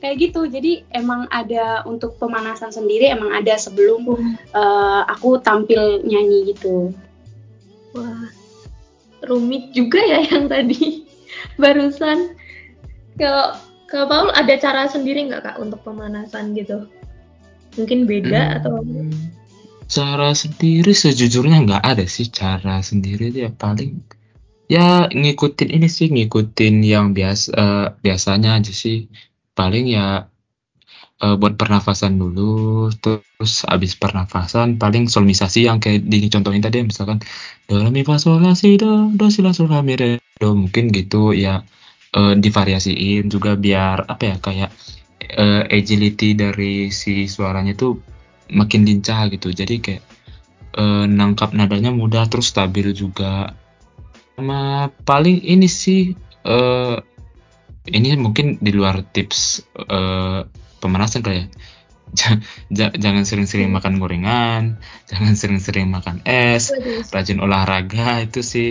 Kayak 0.03 0.15
gitu. 0.29 0.41
Jadi 0.45 0.85
emang 0.93 1.25
ada 1.33 1.81
untuk 1.89 2.21
pemanasan 2.21 2.69
sendiri 2.69 3.09
emang 3.09 3.33
ada 3.33 3.57
sebelum 3.57 4.05
uh, 4.53 5.01
aku 5.09 5.41
tampil 5.41 6.05
nyanyi 6.05 6.53
gitu. 6.53 6.93
Wah 7.95 8.44
rumit 9.25 9.73
juga 9.75 9.99
ya 9.99 10.23
yang 10.25 10.47
tadi 10.47 11.05
barusan. 11.61 12.37
Kalau 13.15 13.57
kalau 13.85 14.05
Paul 14.09 14.29
ada 14.33 14.55
cara 14.57 14.89
sendiri 14.89 15.29
nggak 15.29 15.43
kak 15.45 15.57
untuk 15.61 15.79
pemanasan 15.85 16.57
gitu? 16.57 16.89
Mungkin 17.79 18.07
beda 18.07 18.41
hmm. 18.41 18.55
atau 18.61 18.73
Cara 19.85 20.33
sendiri 20.33 20.97
sejujurnya 20.97 21.61
nggak 21.61 21.83
ada 21.85 22.05
sih 22.09 22.25
cara 22.33 22.81
sendiri 22.81 23.29
ya 23.29 23.53
paling 23.53 24.01
ya 24.65 25.05
ngikutin 25.13 25.69
ini 25.69 25.85
sih 25.85 26.09
ngikutin 26.09 26.81
yang 26.81 27.13
biasa 27.13 27.47
uh, 27.53 27.85
biasanya 28.01 28.57
aja 28.57 28.73
sih. 28.73 29.05
Paling 29.55 29.87
ya 29.87 30.27
uh, 31.21 31.35
buat 31.39 31.55
pernafasan 31.55 32.17
dulu 32.19 32.89
terus 32.99 33.63
abis 33.69 33.95
pernafasan 33.95 34.81
paling 34.81 35.07
solmisasi 35.07 35.67
yang 35.69 35.79
kayak 35.79 36.03
di 36.07 36.27
contohin 36.27 36.63
tadi 36.63 36.81
misalkan 36.81 37.21
do 37.69 37.79
re 37.79 37.91
mi 37.93 38.03
fa 38.03 38.19
sol 38.19 38.41
la 38.41 38.57
si 38.57 38.75
do 38.75 39.11
do 39.13 39.31
si 39.31 39.39
la 39.45 39.53
mi 39.83 39.95
re 39.95 40.19
do 40.39 40.55
mungkin 40.55 40.91
gitu 40.91 41.31
ya 41.31 41.63
uh, 42.15 42.33
divariasiin 42.33 43.27
juga 43.27 43.59
biar 43.59 44.07
apa 44.07 44.23
ya 44.23 44.35
kayak 44.39 44.71
uh, 45.35 45.63
agility 45.67 46.33
dari 46.33 46.89
si 46.89 47.27
suaranya 47.27 47.75
tuh 47.75 47.99
makin 48.53 48.85
lincah 48.85 49.27
gitu. 49.33 49.49
Jadi 49.49 49.75
kayak 49.81 50.03
uh, 50.77 51.05
nangkap 51.09 51.51
nadanya 51.51 51.89
mudah 51.89 52.29
terus 52.29 52.53
stabil 52.53 52.93
juga. 52.93 53.53
Sama 54.35 54.91
paling 55.07 55.41
ini 55.41 55.67
sih 55.67 56.11
uh, 56.45 56.99
ini 57.87 58.17
mungkin 58.17 58.59
di 58.59 58.71
luar 58.75 59.05
tips 59.13 59.63
uh, 59.79 60.43
pemanasan 60.79 61.21
kali 61.21 61.43
ya 61.43 61.47
jangan 63.01 63.27
sering-sering 63.27 63.73
makan 63.73 63.99
gorengan 63.99 64.79
jangan 65.09 65.33
sering-sering 65.35 65.91
makan 65.91 66.23
es 66.23 66.71
rajin 67.11 67.41
olahraga 67.41 68.23
itu 68.23 68.45
sih 68.45 68.69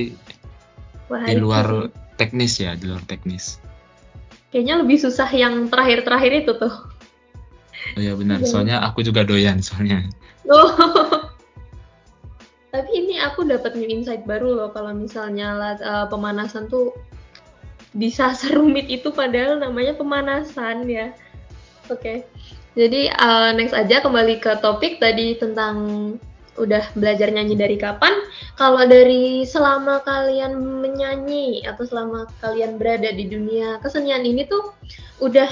Wah, 1.12 1.28
di 1.28 1.36
luar 1.36 1.66
itu 1.68 1.80
teknis 2.14 2.62
ya 2.62 2.78
di 2.78 2.88
luar 2.88 3.02
teknis 3.04 3.58
kayaknya 4.54 4.80
lebih 4.80 5.02
susah 5.02 5.28
yang 5.34 5.66
terakhir-terakhir 5.66 6.46
itu 6.46 6.54
tuh 6.56 6.74
Oh 7.94 8.00
iya 8.00 8.16
benar, 8.16 8.40
iya. 8.40 8.48
soalnya 8.48 8.80
aku 8.80 9.04
juga 9.04 9.28
doyan 9.28 9.60
soalnya. 9.60 10.08
Oh. 10.48 10.72
Tapi 12.74 12.90
ini 12.90 13.22
aku 13.22 13.46
dapat 13.46 13.78
new 13.78 13.86
insight 13.86 14.26
baru 14.26 14.50
loh 14.50 14.68
kalau 14.74 14.90
misalnya 14.90 15.78
uh, 15.78 16.10
pemanasan 16.10 16.66
tuh 16.66 16.90
bisa 17.94 18.34
serumit 18.34 18.90
itu 18.90 19.14
padahal 19.14 19.62
namanya 19.62 19.94
pemanasan 19.94 20.82
ya. 20.90 21.14
Oke. 21.88 22.00
Okay. 22.00 22.16
Jadi 22.74 23.06
uh, 23.10 23.54
next 23.54 23.76
aja 23.76 24.02
kembali 24.02 24.42
ke 24.42 24.58
topik 24.58 24.98
tadi 24.98 25.38
tentang 25.38 25.76
udah 26.54 26.82
belajar 26.98 27.30
nyanyi 27.30 27.54
dari 27.54 27.76
kapan? 27.78 28.14
Kalau 28.58 28.82
dari 28.86 29.46
selama 29.46 30.02
kalian 30.02 30.58
menyanyi 30.82 31.62
atau 31.66 31.86
selama 31.86 32.26
kalian 32.42 32.78
berada 32.78 33.10
di 33.14 33.30
dunia 33.30 33.78
kesenian 33.82 34.26
ini 34.26 34.46
tuh 34.46 34.74
udah 35.22 35.50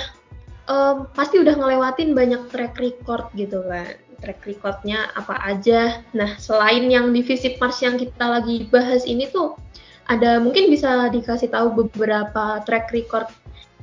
um, 0.67 1.07
pasti 1.15 1.39
udah 1.39 1.55
ngelewatin 1.59 2.15
banyak 2.15 2.43
track 2.51 2.79
record 2.79 3.31
gitu 3.35 3.63
kan 3.67 3.99
track 4.23 4.43
recordnya 4.47 5.11
apa 5.19 5.35
aja 5.43 6.03
nah 6.15 6.39
selain 6.39 6.87
yang 6.87 7.11
di 7.11 7.27
Visip 7.27 7.59
Mars 7.59 7.83
yang 7.83 7.99
kita 7.99 8.23
lagi 8.23 8.71
bahas 8.71 9.03
ini 9.03 9.27
tuh 9.31 9.59
ada 10.07 10.39
mungkin 10.43 10.71
bisa 10.71 11.11
dikasih 11.11 11.51
tahu 11.51 11.87
beberapa 11.87 12.63
track 12.67 12.91
record 12.95 13.27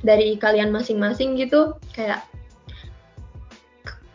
dari 0.00 0.36
kalian 0.40 0.72
masing-masing 0.72 1.36
gitu 1.36 1.76
kayak 1.92 2.24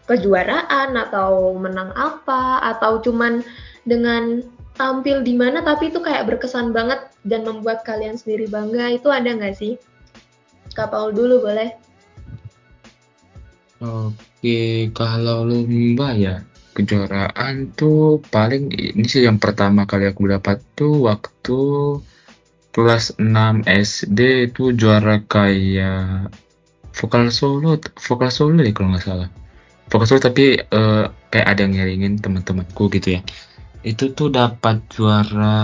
kejuaraan 0.05 0.93
atau 0.93 1.57
menang 1.57 1.89
apa 1.97 2.61
atau 2.61 3.01
cuman 3.01 3.41
dengan 3.85 4.45
tampil 4.75 5.23
di 5.23 5.33
mana 5.33 5.63
tapi 5.63 5.89
itu 5.89 6.03
kayak 6.03 6.27
berkesan 6.29 6.75
banget 6.75 6.99
dan 7.25 7.47
membuat 7.47 7.81
kalian 7.87 8.19
sendiri 8.19 8.45
bangga. 8.45 8.93
Itu 8.93 9.09
ada 9.09 9.33
nggak 9.33 9.55
sih? 9.57 9.79
Kak 10.75 10.91
Paul 10.91 11.15
dulu 11.15 11.47
boleh. 11.47 11.71
Oke, 13.83 14.89
kalau 14.95 15.43
lomba 15.43 16.15
ya, 16.15 16.35
kejuaraan 16.75 17.75
tuh 17.75 18.23
paling 18.31 18.71
ini 18.71 19.03
sih 19.07 19.23
yang 19.23 19.39
pertama 19.39 19.87
kali 19.87 20.11
aku 20.11 20.27
dapat 20.31 20.59
tuh 20.75 21.07
waktu 21.07 21.59
kelas 22.75 23.15
6 23.15 23.63
SD 23.67 24.51
itu 24.51 24.75
juara 24.75 25.23
kayak 25.23 26.31
vokal 26.91 27.31
solo, 27.31 27.79
vokal 27.79 28.31
solo 28.31 28.59
ya 28.59 28.75
kalau 28.75 28.91
nggak 28.91 29.05
salah. 29.07 29.29
Vokal 29.91 30.07
solo 30.09 30.21
tapi 30.21 30.57
uh, 30.57 31.05
kayak 31.29 31.47
ada 31.47 31.59
yang 31.65 31.73
ngiringin 31.77 32.19
teman-temanku 32.21 32.89
gitu 32.89 33.19
ya 33.19 33.21
itu 33.85 34.17
tuh 34.17 34.33
dapat 34.33 34.81
juara 34.89 35.61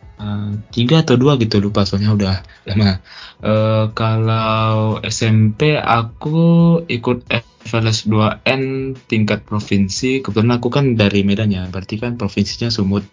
uh, 0.00 0.50
tiga 0.72 1.04
atau 1.04 1.20
dua 1.20 1.36
gitu 1.36 1.60
lupa 1.60 1.84
soalnya 1.84 2.16
udah 2.16 2.36
lama. 2.64 3.04
Uh, 3.44 3.92
kalau 3.92 4.96
SMP 5.04 5.76
aku 5.76 6.80
ikut 6.88 7.28
FLS 7.68 8.08
2N 8.08 8.96
tingkat 9.04 9.44
provinsi. 9.44 10.24
Kebetulan 10.24 10.56
aku 10.56 10.72
kan 10.72 10.96
dari 10.96 11.20
Medan 11.20 11.52
ya, 11.52 11.68
berarti 11.68 12.00
kan 12.00 12.16
provinsinya 12.16 12.72
Sumut. 12.72 13.04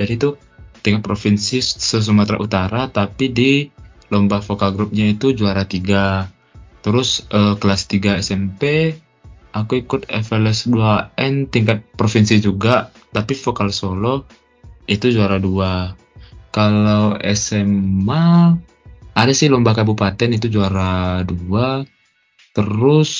Jadi 0.00 0.16
itu 0.16 0.40
tingkat 0.80 1.04
provinsi 1.04 1.60
se 1.60 2.00
Sumatera 2.00 2.40
Utara, 2.40 2.88
tapi 2.88 3.28
di 3.28 3.68
lomba 4.08 4.40
vokal 4.40 4.72
grupnya 4.72 5.12
itu 5.12 5.36
juara 5.36 5.68
tiga. 5.68 6.24
Terus 6.80 7.28
uh, 7.28 7.60
kelas 7.60 7.84
3 7.92 8.24
SMP 8.24 8.96
aku 9.54 9.82
ikut 9.86 10.06
FLS 10.08 10.70
2N 10.70 11.50
tingkat 11.50 11.82
provinsi 11.98 12.38
juga 12.38 12.90
tapi 13.10 13.34
vokal 13.34 13.74
solo 13.74 14.26
itu 14.86 15.10
juara 15.10 15.38
dua. 15.38 15.94
Kalau 16.50 17.14
SMA 17.22 18.26
ada 19.14 19.32
sih 19.34 19.46
lomba 19.46 19.74
kabupaten 19.74 20.34
itu 20.34 20.50
juara 20.50 21.22
dua. 21.22 21.86
Terus 22.50 23.10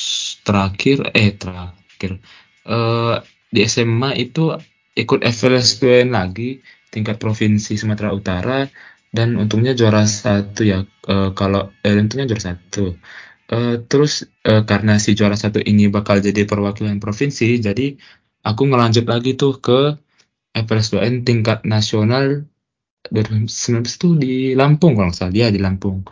terakhir 0.43 1.07
eh 1.15 1.31
terakhir 1.31 2.19
eh 2.67 3.15
di 3.51 3.59
SMA 3.67 4.15
itu 4.19 4.55
ikut 4.95 5.23
FLSPN 5.23 6.11
lagi 6.11 6.59
tingkat 6.91 7.19
provinsi 7.19 7.79
Sumatera 7.79 8.11
Utara 8.11 8.67
dan 9.11 9.35
untungnya 9.35 9.75
juara 9.75 10.07
satu 10.07 10.63
ya 10.63 10.83
uh, 11.07 11.35
kalau 11.35 11.71
eh, 11.83 11.95
untungnya 11.95 12.31
juara 12.31 12.55
satu 12.55 12.95
uh, 13.51 13.75
terus 13.85 14.25
uh, 14.47 14.63
karena 14.63 14.97
si 14.97 15.13
juara 15.13 15.35
satu 15.35 15.59
ini 15.61 15.91
bakal 15.91 16.23
jadi 16.23 16.47
perwakilan 16.47 16.97
provinsi 16.97 17.59
jadi 17.61 17.95
aku 18.41 18.61
ngelanjut 18.65 19.05
lagi 19.05 19.37
tuh 19.37 19.61
ke 19.61 19.99
FLSPN 20.51 21.23
tingkat 21.23 21.63
nasional 21.63 22.43
2019 23.09 23.87
tuh 23.97 24.13
di 24.19 24.53
Lampung 24.53 24.93
kalau 24.93 25.09
nggak 25.09 25.17
salah. 25.17 25.33
Dia 25.33 25.47
di 25.49 25.57
Lampung. 25.57 26.05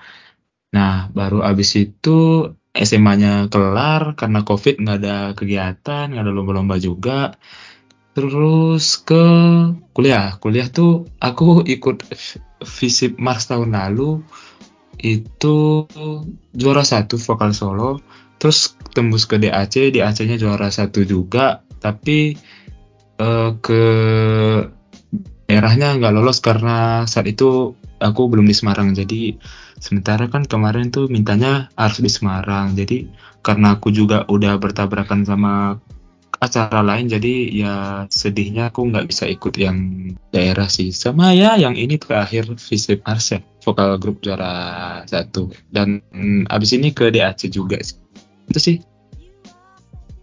Nah 0.73 1.12
baru 1.13 1.45
abis 1.45 1.78
itu 1.78 2.49
SMA-nya 2.73 3.49
kelar 3.52 4.13
karena 4.13 4.45
COVID 4.45 4.75
nggak 4.82 4.97
ada 5.02 5.17
kegiatan 5.38 6.10
nggak 6.10 6.23
ada 6.23 6.34
lomba-lomba 6.34 6.82
juga. 6.82 7.38
Terus 8.15 8.97
ke 9.06 9.23
kuliah. 9.93 10.39
Kuliah 10.41 10.67
tuh 10.71 11.06
aku 11.21 11.62
ikut 11.67 12.04
Visip 12.60 13.15
Mars 13.21 13.47
tahun 13.47 13.71
lalu 13.71 14.19
itu 15.00 15.88
juara 16.54 16.84
satu 16.84 17.16
vokal 17.16 17.52
solo. 17.56 18.00
Terus 18.40 18.76
tembus 18.96 19.28
ke 19.28 19.36
DAC, 19.36 19.92
DAC-nya 19.92 20.40
juara 20.40 20.72
satu 20.72 21.04
juga. 21.04 21.64
Tapi 21.80 22.36
uh, 23.20 23.52
ke 23.60 23.84
daerahnya 25.50 25.98
nggak 25.98 26.14
lolos 26.14 26.40
karena 26.40 27.04
saat 27.10 27.26
itu 27.28 27.74
aku 28.00 28.22
belum 28.32 28.48
di 28.48 28.56
Semarang. 28.56 28.96
Jadi 28.96 29.36
sementara 29.80 30.32
kan 30.32 30.48
kemarin 30.48 30.92
tuh 30.92 31.12
mintanya 31.12 31.68
harus 31.76 32.00
di 32.00 32.12
Semarang. 32.12 32.76
Jadi 32.76 33.10
karena 33.44 33.76
aku 33.76 33.92
juga 33.92 34.28
udah 34.28 34.60
bertabrakan 34.60 35.24
sama 35.28 35.80
acara 36.39 36.80
lain 36.80 37.12
jadi 37.12 37.34
ya 37.52 37.73
sedihnya 38.08 38.71
aku 38.71 38.88
nggak 38.88 39.12
bisa 39.12 39.28
ikut 39.28 39.60
yang 39.60 40.12
daerah 40.32 40.71
sih. 40.71 40.95
Sama 40.95 41.36
ya 41.36 41.60
yang 41.60 41.75
ini 41.75 41.99
terakhir 41.99 42.47
Visip 42.56 43.04
Ars 43.04 43.36
ya 43.36 43.43
vokal 43.63 43.99
grup 43.99 44.23
juara 44.23 45.04
satu. 45.04 45.52
Dan 45.67 45.99
mm, 46.15 46.47
abis 46.47 46.71
ini 46.75 46.95
ke 46.95 47.12
DAC 47.12 47.52
juga 47.52 47.78
sih. 47.84 47.99
Itu 48.47 48.60
sih. 48.60 48.78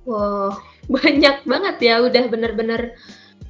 Wow 0.09 0.57
banyak 0.95 1.43
banget 1.45 1.77
ya 1.83 1.99
udah 2.03 2.25
bener-bener 2.31 2.95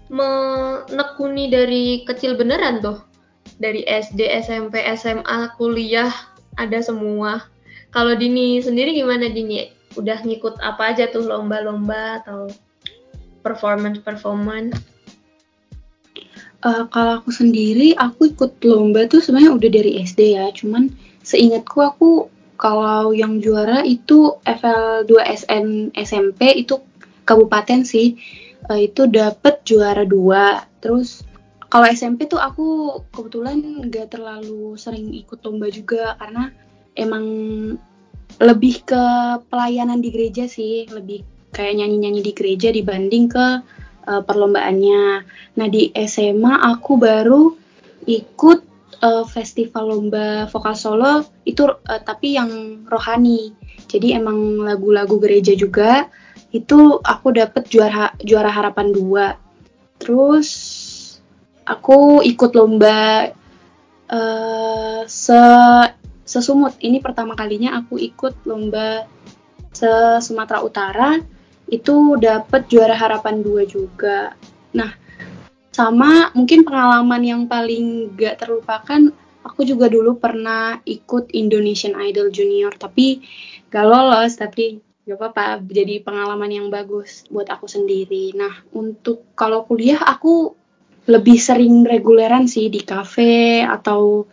menekuni 0.09 1.53
dari 1.53 2.03
kecil 2.03 2.35
beneran 2.35 2.83
tuh. 2.83 2.99
Dari 3.57 3.87
SD 3.87 4.27
SMP 4.43 4.83
SMA 4.99 5.55
kuliah 5.57 6.13
ada 6.59 6.83
semua. 6.83 7.47
Kalau 7.95 8.13
Dini 8.19 8.61
sendiri 8.61 8.93
gimana 8.93 9.31
Dini 9.31 9.76
udah 9.97 10.23
ngikut 10.23 10.61
apa 10.61 10.93
aja 10.95 11.09
tuh 11.09 11.25
lomba-lomba 11.25 12.23
atau 12.23 12.53
performance-performance? 13.41 14.77
Uh, 16.65 16.85
kalau 16.91 17.23
aku 17.23 17.31
sendiri, 17.31 17.95
aku 17.95 18.33
ikut 18.33 18.59
lomba 18.67 19.07
tuh 19.07 19.23
sebenarnya 19.23 19.53
udah 19.55 19.71
dari 19.71 20.03
SD 20.03 20.35
ya. 20.35 20.51
Cuman 20.51 20.91
seingatku 21.23 21.79
aku 21.79 22.11
kalau 22.57 23.13
yang 23.13 23.39
juara 23.39 23.85
itu 23.85 24.35
FL2SN 24.49 25.93
SMP 25.95 26.65
itu 26.65 26.81
kabupaten 27.29 27.85
sih. 27.87 28.19
Uh, 28.67 28.83
itu 28.83 29.07
dapet 29.07 29.63
juara 29.63 30.03
dua. 30.03 30.67
Terus 30.83 31.23
kalau 31.71 31.87
SMP 31.87 32.27
tuh 32.27 32.41
aku 32.41 32.99
kebetulan 33.15 33.87
nggak 33.87 34.17
terlalu 34.17 34.75
sering 34.75 35.13
ikut 35.15 35.39
lomba 35.47 35.71
juga 35.71 36.19
karena 36.19 36.51
emang 36.97 37.25
lebih 38.37 38.85
ke 38.85 39.05
pelayanan 39.49 40.05
di 40.05 40.13
gereja 40.13 40.45
sih, 40.45 40.85
lebih 40.93 41.25
kayak 41.57 41.81
nyanyi-nyanyi 41.81 42.21
di 42.21 42.33
gereja 42.37 42.69
dibanding 42.69 43.33
ke 43.33 43.47
uh, 44.07 44.23
perlombaannya. 44.23 45.25
Nah 45.57 45.67
di 45.73 45.89
SMA 45.97 46.53
aku 46.69 47.01
baru 47.01 47.57
ikut 48.05 48.61
uh, 49.01 49.25
festival 49.25 49.89
lomba 49.89 50.47
vokal 50.53 50.77
solo 50.77 51.25
itu 51.49 51.65
uh, 51.65 52.01
tapi 52.05 52.37
yang 52.37 52.85
rohani. 52.85 53.57
Jadi 53.87 54.13
emang 54.13 54.61
lagu-lagu 54.61 55.17
gereja 55.17 55.57
juga 55.57 56.11
itu 56.53 57.01
aku 57.03 57.33
dapet 57.33 57.69
juara 57.73 58.13
juara 58.21 58.53
harapan 58.53 58.93
dua. 58.93 59.27
Terus 59.97 60.49
aku 61.65 62.21
ikut 62.21 62.53
lomba 62.53 63.33
uh, 64.13 65.03
se 65.09 65.41
sesumut. 66.27 66.75
Ini 66.83 66.99
pertama 66.99 67.39
kalinya 67.39 67.79
aku 67.79 67.97
ikut 67.97 68.45
lomba 68.45 69.07
se 69.71 70.19
Sumatera 70.19 70.61
Utara. 70.61 71.11
Itu 71.71 72.19
dapat 72.19 72.67
juara 72.67 72.99
harapan 72.99 73.41
dua 73.41 73.63
juga. 73.65 74.35
Nah 74.75 74.91
sama 75.71 76.35
mungkin 76.35 76.67
pengalaman 76.67 77.23
yang 77.23 77.43
paling 77.47 78.17
gak 78.19 78.43
terlupakan 78.43 79.13
aku 79.47 79.63
juga 79.63 79.87
dulu 79.87 80.19
pernah 80.19 80.83
ikut 80.83 81.31
Indonesian 81.31 81.95
Idol 81.95 82.35
Junior. 82.35 82.75
Tapi 82.75 83.23
gak 83.71 83.87
lolos 83.87 84.35
tapi 84.35 84.83
gak 85.07 85.23
apa-apa. 85.23 85.63
Jadi 85.63 86.03
pengalaman 86.03 86.51
yang 86.51 86.67
bagus 86.67 87.23
buat 87.31 87.47
aku 87.47 87.71
sendiri. 87.71 88.35
Nah 88.35 88.67
untuk 88.75 89.31
kalau 89.39 89.63
kuliah 89.63 90.03
aku 90.03 90.59
lebih 91.07 91.39
sering 91.39 91.87
reguleran 91.87 92.51
sih 92.51 92.67
di 92.67 92.83
cafe 92.83 93.63
atau 93.63 94.27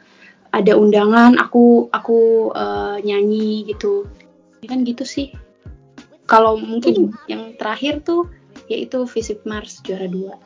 ada 0.54 0.78
undangan 0.78 1.42
aku 1.42 1.90
aku 1.90 2.54
uh, 2.54 3.02
nyanyi 3.02 3.66
gitu 3.66 4.06
kan 4.64 4.86
gitu 4.88 5.04
sih 5.04 5.34
kalau 6.30 6.56
mungkin 6.56 7.12
hmm. 7.12 7.28
yang 7.28 7.44
terakhir 7.60 8.06
tuh 8.06 8.30
yaitu 8.72 9.04
Visit 9.10 9.44
Mars 9.44 9.82
juara 9.84 10.08
dua 10.08 10.40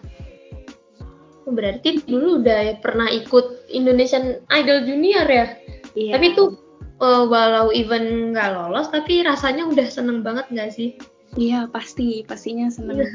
oh, 1.46 1.54
berarti 1.54 2.02
dulu 2.08 2.42
udah 2.42 2.80
pernah 2.82 3.12
ikut 3.12 3.70
Indonesian 3.70 4.42
Idol 4.50 4.88
Junior 4.88 5.28
ya 5.28 5.46
iya. 5.94 6.18
tapi 6.18 6.34
tuh 6.34 6.58
uh, 7.04 7.28
walau 7.28 7.70
even 7.70 8.34
nggak 8.34 8.58
lolos 8.58 8.90
tapi 8.90 9.22
rasanya 9.22 9.68
udah 9.68 9.86
seneng 9.92 10.24
banget 10.26 10.48
nggak 10.50 10.72
sih 10.74 10.96
iya 11.36 11.68
pasti 11.70 12.24
pastinya 12.26 12.72
seneng 12.72 13.04
iya. 13.04 13.12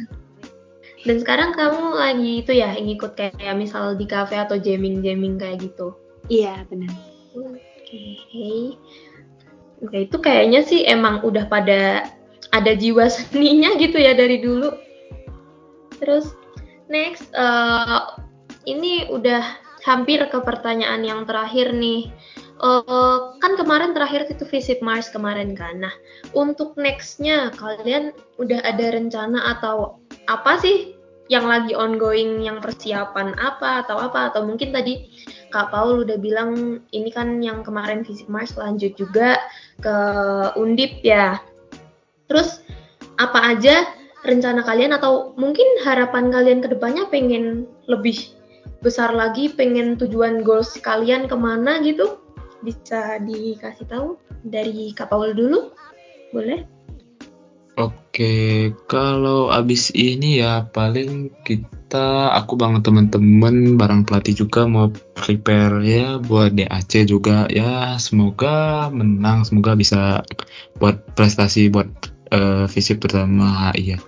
dan 1.09 1.16
sekarang 1.18 1.50
kamu 1.57 1.98
lagi 1.98 2.33
itu 2.46 2.52
ya 2.55 2.76
ngikut 2.78 3.18
kayak 3.18 3.57
misal 3.59 3.96
di 3.98 4.07
cafe 4.07 4.38
atau 4.38 4.61
jamming 4.61 5.02
jamming 5.02 5.40
kayak 5.40 5.66
gitu 5.66 5.96
Iya 6.30 6.62
benar. 6.70 6.92
Oke. 7.35 7.58
Okay. 7.88 8.62
Oke 9.82 10.06
itu 10.06 10.16
kayaknya 10.22 10.62
sih 10.62 10.87
emang 10.87 11.26
udah 11.26 11.50
pada 11.50 12.06
ada 12.54 12.72
jiwa 12.76 13.11
seninya 13.14 13.74
gitu 13.80 13.98
ya 13.98 14.14
dari 14.14 14.38
dulu. 14.38 14.70
Terus 15.98 16.35
next 16.87 17.30
uh, 17.35 18.18
ini 18.66 19.11
udah 19.11 19.42
hampir 19.82 20.22
ke 20.30 20.38
pertanyaan 20.38 21.02
yang 21.02 21.26
terakhir 21.26 21.74
nih. 21.74 22.11
Uh, 22.62 23.35
kan 23.42 23.58
kemarin 23.58 23.90
terakhir 23.90 24.30
itu 24.30 24.46
visit 24.46 24.78
Mars 24.87 25.11
kemarin 25.11 25.58
kan. 25.58 25.82
Nah 25.82 25.94
untuk 26.30 26.78
nextnya 26.78 27.50
kalian 27.58 28.14
udah 28.38 28.62
ada 28.62 28.94
rencana 28.94 29.58
atau 29.58 29.98
apa 30.30 30.62
sih 30.62 30.94
yang 31.26 31.48
lagi 31.48 31.74
ongoing 31.74 32.44
yang 32.44 32.62
persiapan 32.62 33.35
apa 33.40 33.82
atau 33.82 33.98
apa 33.98 34.30
atau 34.30 34.46
mungkin 34.46 34.70
tadi 34.70 35.11
Kak 35.52 35.68
Paul 35.68 36.08
udah 36.08 36.16
bilang 36.16 36.80
ini 36.96 37.12
kan 37.12 37.44
yang 37.44 37.60
kemarin 37.60 38.02
Fisik 38.02 38.26
Mars 38.32 38.56
lanjut 38.56 38.96
juga 38.96 39.36
ke 39.84 39.94
Undip 40.56 41.04
ya. 41.04 41.36
Terus 42.26 42.64
apa 43.20 43.52
aja 43.52 43.84
rencana 44.24 44.64
kalian 44.64 44.96
atau 44.96 45.36
mungkin 45.36 45.66
harapan 45.84 46.32
kalian 46.32 46.64
ke 46.64 46.72
depannya 46.72 47.04
pengen 47.12 47.68
lebih 47.86 48.32
besar 48.80 49.12
lagi, 49.12 49.52
pengen 49.52 49.94
tujuan 50.00 50.40
goals 50.42 50.74
kalian 50.80 51.28
ke 51.28 51.36
mana 51.36 51.78
gitu? 51.84 52.18
Bisa 52.64 53.20
dikasih 53.20 53.86
tahu 53.86 54.16
dari 54.48 54.96
Kak 54.96 55.12
Paul 55.12 55.36
dulu? 55.36 55.70
Boleh? 56.32 56.64
Oke, 57.80 58.68
kalau 58.84 59.48
abis 59.48 59.92
ini 59.96 60.44
ya 60.44 60.68
paling 60.72 61.32
kita, 61.44 61.82
aku 62.33 62.57
bangun 62.57 62.81
teman-teman, 62.81 63.76
bareng 63.76 64.02
pelatih 64.09 64.44
juga 64.46 64.64
mau 64.64 64.88
prepare 65.16 65.85
ya 65.85 66.16
buat 66.16 66.57
DAC 66.57 67.09
juga 67.09 67.44
ya 67.52 67.96
semoga 68.00 68.88
menang, 68.88 69.44
semoga 69.44 69.76
bisa 69.76 70.24
buat 70.81 71.02
prestasi 71.16 71.68
buat 71.68 71.88
uh, 72.33 72.64
fisik 72.66 73.05
pertama 73.05 73.72
HI 73.72 73.96
ya. 73.96 73.98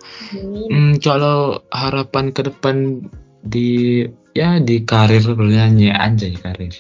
Hmm, 0.71 0.97
kalau 0.99 1.61
harapan 1.69 2.33
ke 2.33 2.49
depan 2.49 3.05
di 3.45 4.03
ya 4.33 4.59
di 4.59 4.83
karir 4.83 5.23
bernyanyi 5.37 5.93
aja 5.93 6.27
ya 6.27 6.39
karir. 6.41 6.75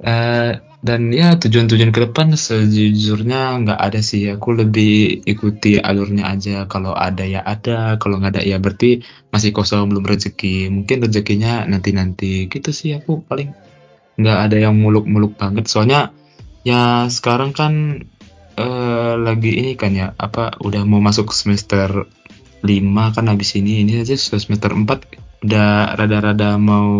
Uh, 0.00 0.73
dan 0.84 1.08
ya 1.16 1.32
tujuan-tujuan 1.40 1.96
ke 1.96 2.00
depan 2.04 2.36
sejujurnya 2.36 3.56
nggak 3.64 3.80
ada 3.80 4.04
sih. 4.04 4.28
Aku 4.36 4.52
lebih 4.52 5.24
ikuti 5.24 5.80
alurnya 5.80 6.28
aja. 6.28 6.68
Kalau 6.68 6.92
ada 6.92 7.24
ya 7.24 7.40
ada, 7.40 7.96
kalau 7.96 8.20
nggak 8.20 8.36
ada 8.36 8.42
ya 8.44 8.60
berarti 8.60 9.00
masih 9.32 9.56
kosong 9.56 9.88
belum 9.88 10.04
rezeki. 10.04 10.68
Mungkin 10.68 11.08
rezekinya 11.08 11.64
nanti-nanti 11.64 12.52
gitu 12.52 12.68
sih 12.68 12.92
aku 13.00 13.24
paling 13.24 13.56
nggak 14.20 14.38
ada 14.44 14.56
yang 14.60 14.76
muluk-muluk 14.76 15.40
banget. 15.40 15.72
Soalnya 15.72 16.12
ya 16.68 17.08
sekarang 17.08 17.56
kan 17.56 18.04
uh, 18.60 19.16
lagi 19.16 19.56
ini 19.56 19.80
kan 19.80 19.96
ya 19.96 20.12
apa 20.20 20.60
udah 20.60 20.84
mau 20.84 21.00
masuk 21.00 21.32
semester 21.32 22.04
5 22.60 23.16
kan 23.16 23.24
habis 23.32 23.56
ini 23.56 23.80
ini 23.80 24.04
aja 24.04 24.20
semester 24.20 24.68
4 24.68 25.48
udah 25.48 25.96
rada-rada 25.96 26.60
mau 26.60 26.92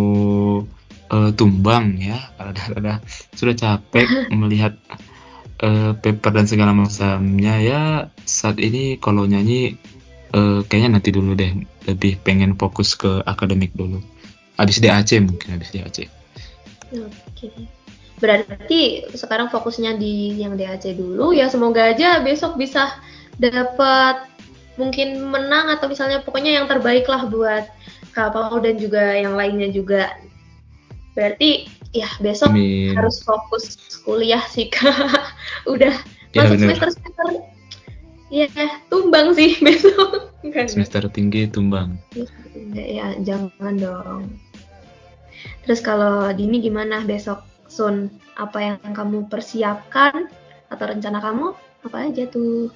uh, 1.11 1.31
tumbang 1.35 1.99
ya 1.99 2.33
rada-rada 2.39 3.01
sudah 3.35 3.55
capek 3.57 4.07
melihat 4.41 4.77
uh, 5.65 5.93
paper 5.99 6.33
dan 6.33 6.47
segala 6.47 6.73
macamnya 6.73 7.55
ya 7.61 7.83
saat 8.25 8.57
ini 8.61 8.97
kalau 9.01 9.25
nyanyi 9.29 9.77
uh, 10.33 10.65
kayaknya 10.69 11.01
nanti 11.01 11.11
dulu 11.13 11.37
deh 11.37 11.53
lebih 11.89 12.21
pengen 12.25 12.57
fokus 12.57 12.97
ke 12.97 13.21
akademik 13.29 13.73
dulu 13.77 14.01
habis 14.57 14.81
DAC 14.81 15.21
mungkin 15.21 15.59
habis 15.59 15.75
DAC 15.75 16.09
oke 16.95 17.11
okay. 17.35 17.53
berarti 18.23 19.11
sekarang 19.13 19.51
fokusnya 19.51 19.99
di 19.99 20.39
yang 20.41 20.55
DAC 20.55 20.95
dulu 20.95 21.35
ya 21.35 21.51
semoga 21.51 21.93
aja 21.93 22.23
besok 22.23 22.57
bisa 22.57 22.95
dapat 23.37 24.31
mungkin 24.75 25.23
menang 25.31 25.71
atau 25.71 25.87
misalnya 25.87 26.23
pokoknya 26.23 26.59
yang 26.63 26.67
terbaik 26.67 27.07
lah 27.07 27.27
buat 27.31 27.67
Kapau 28.15 28.63
dan 28.63 28.79
juga 28.79 29.19
yang 29.19 29.35
lainnya 29.35 29.75
juga. 29.75 30.15
Berarti 31.15 31.71
ya 31.95 32.11
besok 32.19 32.51
Amin. 32.53 32.99
harus 32.99 33.23
fokus 33.23 33.79
kuliah 34.03 34.43
sih 34.51 34.67
kak. 34.67 34.95
Udah 35.73 35.95
ya, 36.35 36.45
masuk 36.45 36.59
bener. 36.59 36.75
semester 36.75 36.89
semester 36.99 37.27
ya 38.35 38.49
tumbang 38.91 39.31
sih 39.39 39.55
besok. 39.67 40.35
Semester 40.45 41.07
tinggi 41.09 41.47
tumbang. 41.47 41.95
Ya 42.75 43.15
jangan 43.23 43.75
dong. 43.79 44.27
Terus 45.65 45.81
kalau 45.81 46.29
Dini 46.35 46.61
gimana 46.61 47.07
besok 47.07 47.47
Sun? 47.71 48.11
Apa 48.35 48.59
yang 48.59 48.79
kamu 48.83 49.31
persiapkan 49.31 50.27
atau 50.69 50.85
rencana 50.91 51.23
kamu 51.23 51.55
apa 51.87 51.97
aja 52.11 52.27
tuh? 52.27 52.75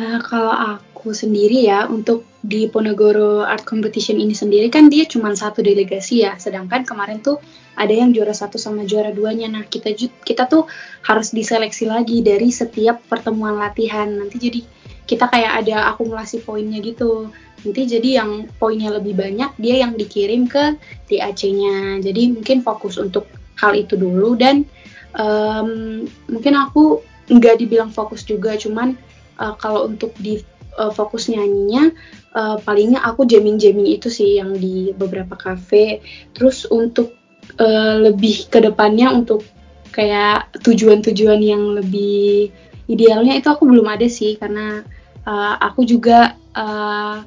Uh, 0.00 0.20
kalau 0.24 0.54
aku 0.78 1.12
sendiri 1.12 1.66
ya 1.66 1.84
untuk 1.90 2.29
di 2.40 2.64
Ponegoro 2.72 3.44
Art 3.44 3.68
Competition 3.68 4.16
ini 4.16 4.32
sendiri 4.32 4.72
kan 4.72 4.88
dia 4.88 5.04
cuma 5.04 5.28
satu 5.36 5.60
delegasi 5.60 6.24
ya, 6.24 6.40
sedangkan 6.40 6.88
kemarin 6.88 7.20
tuh 7.20 7.36
ada 7.76 7.92
yang 7.92 8.16
juara 8.16 8.32
satu 8.32 8.56
sama 8.56 8.88
juara 8.88 9.12
duanya. 9.12 9.48
Nah 9.52 9.68
kita 9.68 9.92
kita 10.24 10.48
tuh 10.48 10.64
harus 11.04 11.36
diseleksi 11.36 11.84
lagi 11.84 12.24
dari 12.24 12.48
setiap 12.48 13.04
pertemuan 13.12 13.60
latihan. 13.60 14.08
Nanti 14.08 14.40
jadi 14.40 14.60
kita 15.04 15.28
kayak 15.28 15.64
ada 15.64 15.92
akumulasi 15.92 16.40
poinnya 16.40 16.80
gitu. 16.80 17.28
Nanti 17.60 17.80
jadi 17.84 18.24
yang 18.24 18.48
poinnya 18.56 18.88
lebih 18.88 19.20
banyak 19.20 19.52
dia 19.60 19.84
yang 19.84 19.92
dikirim 20.00 20.48
ke 20.48 20.80
DAC-nya. 21.12 22.00
Jadi 22.00 22.40
mungkin 22.40 22.64
fokus 22.64 22.96
untuk 22.96 23.28
hal 23.60 23.76
itu 23.76 24.00
dulu 24.00 24.32
dan 24.40 24.64
um, 25.12 26.08
mungkin 26.32 26.56
aku 26.56 27.04
nggak 27.28 27.60
dibilang 27.60 27.92
fokus 27.92 28.24
juga, 28.24 28.56
cuman 28.56 28.96
uh, 29.36 29.54
kalau 29.60 29.84
untuk 29.86 30.16
di 30.16 30.40
uh, 30.78 30.92
fokus 30.92 31.30
nyanyinya 31.32 31.90
uh, 32.36 32.56
palingnya 32.62 33.02
aku 33.02 33.26
jamming 33.26 33.58
jamming 33.58 33.88
itu 33.88 34.12
sih 34.12 34.38
yang 34.38 34.54
di 34.54 34.94
beberapa 34.94 35.34
cafe 35.34 36.04
terus 36.36 36.68
untuk 36.68 37.16
uh, 37.58 37.96
lebih 37.98 38.46
ke 38.52 38.62
depannya 38.62 39.10
untuk 39.10 39.42
kayak 39.90 40.50
tujuan-tujuan 40.62 41.40
yang 41.42 41.74
lebih 41.74 42.54
idealnya 42.90 43.38
itu 43.38 43.50
aku 43.50 43.66
belum 43.66 43.86
ada 43.86 44.06
sih 44.06 44.38
karena 44.38 44.82
uh, 45.26 45.54
aku 45.58 45.86
juga 45.86 46.34
uh, 46.54 47.22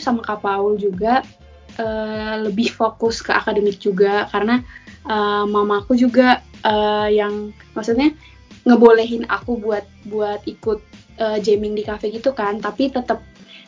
sama 0.00 0.24
Kak 0.24 0.40
Paul 0.40 0.80
juga 0.80 1.20
uh, 1.76 2.34
lebih 2.40 2.72
fokus 2.72 3.20
ke 3.20 3.30
akademik 3.34 3.78
juga. 3.78 4.26
Karena 4.32 4.64
uh, 5.06 5.44
mamaku 5.44 5.94
juga 5.98 6.40
uh, 6.64 7.08
yang 7.08 7.52
maksudnya 7.76 8.16
ngebolehin 8.64 9.28
aku 9.28 9.60
buat 9.60 9.84
buat 10.08 10.40
ikut 10.48 10.80
uh, 11.20 11.38
jamming 11.38 11.74
di 11.74 11.82
cafe 11.86 12.10
gitu 12.10 12.34
kan 12.34 12.58
tapi 12.58 12.90
tetap 12.90 13.22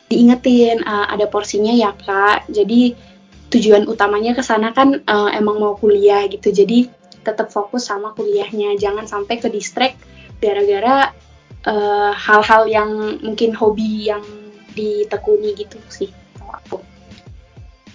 diingetin 0.07 0.83
uh, 0.87 1.07
ada 1.11 1.27
porsinya 1.27 1.71
ya 1.75 1.91
kak. 1.91 2.47
Jadi 2.47 2.95
tujuan 3.47 3.87
utamanya 3.87 4.35
ke 4.35 4.43
sana 4.43 4.71
kan 4.71 5.03
uh, 5.07 5.29
emang 5.31 5.59
mau 5.59 5.75
kuliah 5.79 6.27
gitu 6.27 6.51
jadi 6.51 6.87
tetap 7.23 7.51
fokus 7.51 7.91
sama 7.91 8.15
kuliahnya. 8.15 8.79
Jangan 8.79 9.07
sampai 9.07 9.39
ke 9.39 9.51
distract 9.51 9.99
gara-gara 10.39 11.11
hal-hal 12.15 12.63
uh, 12.63 12.71
yang 12.71 13.19
mungkin 13.19 13.51
hobi 13.51 14.07
yang 14.07 14.23
ditekuni 14.71 15.51
gitu 15.57 15.75
sih 15.91 16.07
aku. 16.39 16.79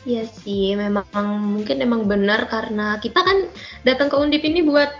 Iya 0.02 0.26
sih, 0.26 0.74
memang 0.74 1.06
mungkin 1.46 1.78
emang 1.78 2.10
benar 2.10 2.50
karena 2.50 2.98
kita 2.98 3.22
kan 3.22 3.46
datang 3.86 4.10
ke 4.10 4.16
Undip 4.18 4.42
ini 4.42 4.66
buat 4.66 4.90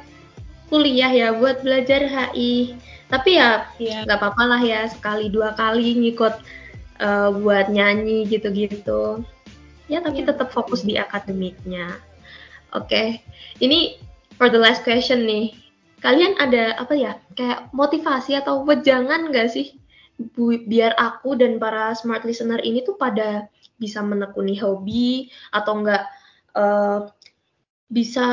kuliah 0.70 1.10
ya, 1.10 1.28
buat 1.34 1.66
belajar 1.66 2.06
HI 2.06 2.78
tapi 3.12 3.37
ya 3.37 3.68
iya. 3.77 4.09
nggak 4.09 4.16
ya, 4.16 4.20
apa-apa 4.25 4.42
lah 4.48 4.62
ya 4.64 4.81
sekali 4.88 5.29
dua 5.29 5.53
kali 5.53 6.01
ngikut 6.01 6.33
uh, 7.05 7.29
buat 7.44 7.68
nyanyi 7.68 8.25
gitu-gitu 8.25 9.20
ya 9.92 10.01
tapi 10.01 10.25
ya. 10.25 10.33
tetap 10.33 10.48
fokus 10.48 10.81
di 10.81 10.96
akademiknya 10.96 12.01
oke 12.72 12.88
okay. 12.88 13.20
ini 13.61 14.01
for 14.40 14.48
the 14.48 14.57
last 14.57 14.81
question 14.81 15.29
nih 15.29 15.53
kalian 16.01 16.33
ada 16.40 16.72
apa 16.81 16.96
ya 16.96 17.12
kayak 17.37 17.68
motivasi 17.77 18.40
atau 18.40 18.64
wejangan 18.64 19.29
nggak 19.29 19.53
sih 19.53 19.77
Bu, 20.33 20.55
biar 20.68 20.94
aku 20.96 21.35
dan 21.35 21.59
para 21.59 21.92
smart 21.98 22.22
listener 22.22 22.61
ini 22.62 22.85
tuh 22.85 22.94
pada 22.94 23.48
bisa 23.77 23.98
menekuni 24.01 24.55
hobi 24.55 25.27
atau 25.51 25.83
enggak 25.83 26.05
uh, 26.55 27.11
bisa 27.92 28.26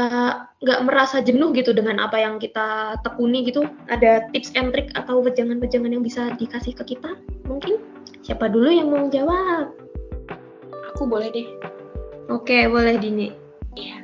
nggak 0.63 0.82
merasa 0.88 1.19
jenuh 1.19 1.52
gitu 1.52 1.76
dengan 1.76 2.00
apa 2.00 2.15
yang 2.15 2.39
kita 2.39 2.95
tekuni 3.04 3.43
gitu. 3.43 3.67
Ada 3.91 4.32
tips 4.32 4.56
and 4.56 4.72
trick 4.72 4.89
atau 4.95 5.19
wejangan-wejangan 5.19 5.91
yang 5.91 6.04
bisa 6.04 6.32
dikasih 6.39 6.74
ke 6.74 6.95
kita? 6.95 7.19
Mungkin? 7.45 7.84
Siapa 8.24 8.48
dulu 8.48 8.72
yang 8.72 8.89
mau 8.89 9.12
jawab? 9.12 9.76
Aku 10.95 11.06
boleh 11.06 11.30
deh. 11.32 11.48
Oke 12.32 12.65
boleh 12.72 12.95
Dini. 12.98 13.30
Ya 13.76 14.00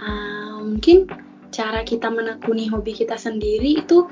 uh, 0.00 0.58
mungkin 0.62 1.08
cara 1.52 1.82
kita 1.86 2.12
menekuni 2.12 2.68
hobi 2.68 2.92
kita 2.92 3.16
sendiri 3.16 3.80
itu 3.80 4.06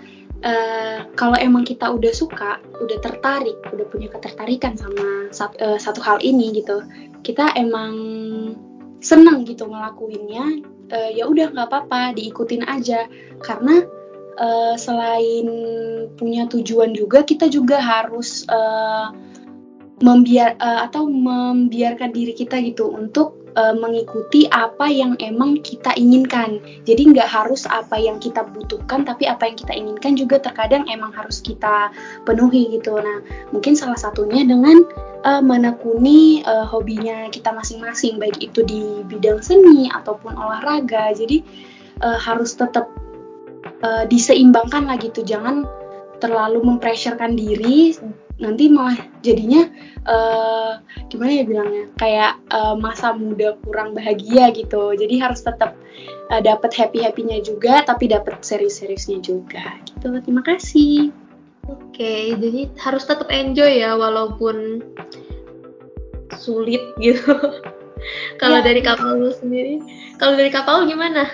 uh, 0.44 0.98
kalau 1.18 1.37
emang 1.37 1.66
kita 1.66 1.90
udah 1.90 2.12
suka 2.14 2.61
udah 2.80 2.98
tertarik 3.04 3.59
udah 3.70 3.87
punya 3.90 4.09
ketertarikan 4.09 4.78
sama 4.78 5.28
satu, 5.30 5.57
uh, 5.61 5.78
satu 5.78 6.00
hal 6.00 6.18
ini 6.24 6.57
gitu 6.57 6.85
kita 7.24 7.52
emang 7.57 7.94
senang 9.04 9.44
gitu 9.44 9.68
ngelakuinnya 9.68 10.64
uh, 10.90 11.10
ya 11.12 11.24
udah 11.28 11.52
nggak 11.52 11.68
apa-apa 11.70 12.16
diikutin 12.16 12.64
aja. 12.66 13.06
Karena 13.40 13.84
uh, 14.40 14.74
selain 14.74 15.46
punya 16.18 16.48
tujuan 16.50 16.96
juga 16.96 17.22
kita 17.22 17.46
juga 17.52 17.78
harus 17.78 18.42
uh, 18.50 19.12
membiar 20.02 20.58
uh, 20.58 20.84
atau 20.90 21.06
membiarkan 21.06 22.10
diri 22.10 22.34
kita 22.34 22.58
gitu 22.64 22.90
untuk 22.90 23.43
uh, 23.56 23.74
mengikuti 23.74 24.46
apa 24.50 24.86
yang 24.90 25.18
emang 25.18 25.62
kita 25.62 25.94
inginkan. 25.98 26.62
Jadi 26.86 27.14
nggak 27.14 27.26
harus 27.26 27.66
apa 27.66 27.98
yang 27.98 28.20
kita 28.22 28.44
butuhkan, 28.44 29.06
tapi 29.06 29.26
apa 29.26 29.48
yang 29.48 29.56
kita 29.56 29.72
inginkan 29.74 30.12
juga 30.18 30.42
terkadang 30.42 30.86
emang 30.90 31.10
harus 31.14 31.40
kita 31.42 31.90
penuhi 32.28 32.78
gitu. 32.78 32.98
Nah, 32.98 33.22
mungkin 33.50 33.74
salah 33.74 33.98
satunya 33.98 34.46
dengan 34.46 34.84
uh, 35.24 35.42
menekuni 35.42 36.44
uh, 36.44 36.68
hobinya 36.68 37.32
kita 37.32 37.50
masing-masing 37.50 38.20
baik 38.20 38.38
itu 38.38 38.60
di 38.62 39.02
bidang 39.08 39.40
seni 39.40 39.88
ataupun 39.90 40.36
olahraga 40.36 41.10
jadi 41.16 41.40
uh, 42.04 42.20
harus 42.20 42.54
tetap 42.54 42.86
uh, 43.82 44.04
diseimbangkan 44.06 44.86
lah 44.86 45.00
gitu 45.00 45.24
jangan 45.24 45.64
terlalu 46.20 46.62
mempressurkan 46.62 47.34
diri 47.34 47.96
nanti 48.42 48.66
malah 48.66 48.98
jadinya 49.22 49.70
uh, 50.10 50.82
gimana 51.06 51.38
ya 51.38 51.44
bilangnya 51.46 51.84
kayak 51.98 52.32
uh, 52.50 52.74
masa 52.74 53.14
muda 53.14 53.54
kurang 53.62 53.94
bahagia 53.94 54.50
gitu 54.50 54.90
jadi 54.98 55.22
harus 55.22 55.46
tetap 55.46 55.78
uh, 56.35 56.42
dapat 56.42 56.74
happy 56.74 57.06
happynya 57.06 57.38
juga 57.38 57.87
tapi 57.87 58.10
dapat 58.10 58.42
serius-seriusnya 58.42 59.22
juga 59.22 59.78
gitu 59.87 60.18
terima 60.18 60.42
kasih 60.42 61.14
Oke, 61.64 62.37
jadi 62.37 62.68
harus 62.76 63.08
tetap 63.08 63.32
enjoy 63.32 63.80
ya 63.80 63.96
walaupun 63.96 64.85
sulit 66.37 66.92
gitu. 67.00 67.32
kalau 68.42 68.60
ya. 68.60 68.64
dari 68.68 68.85
kapal 68.85 69.16
lu 69.16 69.32
sendiri, 69.32 69.80
kalau 70.20 70.37
dari 70.37 70.52
kapal 70.52 70.85
gimana? 70.85 71.24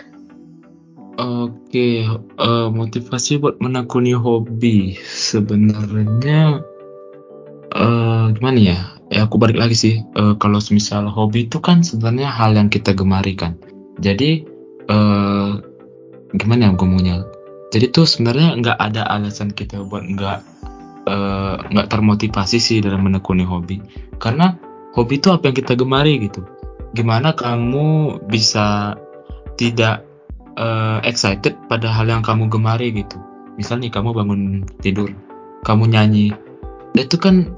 Oke, 1.18 2.06
uh, 2.38 2.70
motivasi 2.70 3.42
buat 3.42 3.58
menekuni 3.58 4.14
hobi 4.14 4.94
sebenarnya 5.02 6.62
uh, 7.74 8.30
gimana 8.34 8.58
ya? 8.58 8.78
ya 9.10 9.26
aku 9.26 9.36
balik 9.36 9.58
lagi 9.58 9.76
sih. 9.76 9.94
Uh, 10.14 10.38
kalau 10.38 10.62
misal 10.70 11.10
hobi 11.10 11.50
itu 11.50 11.58
kan 11.58 11.82
sebenarnya 11.82 12.30
hal 12.30 12.54
yang 12.54 12.70
kita 12.70 12.94
gemari 12.94 13.34
kan. 13.34 13.58
Jadi 13.98 14.46
uh, 14.86 15.58
gimana 16.32 16.70
ya 16.70 16.72
ngomongnya? 16.78 17.26
Jadi 17.70 17.90
tuh 17.90 18.06
sebenarnya 18.06 18.54
nggak 18.58 18.78
ada 18.78 19.02
alasan 19.10 19.50
kita 19.50 19.82
buat 19.86 20.06
nggak 20.06 20.38
uh, 21.10 21.56
nggak 21.70 21.86
termotivasi 21.90 22.58
sih 22.62 22.78
dalam 22.78 23.06
menekuni 23.06 23.42
hobi. 23.42 23.82
Karena 24.22 24.54
hobi 24.94 25.18
itu 25.18 25.30
apa 25.34 25.50
yang 25.50 25.56
kita 25.58 25.74
gemari 25.74 26.22
gitu. 26.22 26.46
Gimana 26.94 27.34
kamu 27.34 28.18
bisa 28.26 28.98
tidak 29.54 30.06
uh, 30.58 30.98
excited 31.06 31.54
pada 31.70 31.90
hal 31.90 32.06
yang 32.06 32.22
kamu 32.22 32.46
gemari 32.50 32.94
gitu. 32.94 33.18
Misalnya 33.58 33.92
kamu 33.92 34.16
bangun 34.16 34.64
tidur 34.80 35.10
kamu 35.60 35.92
nyanyi 35.92 36.32
itu 36.98 37.16
kan 37.16 37.54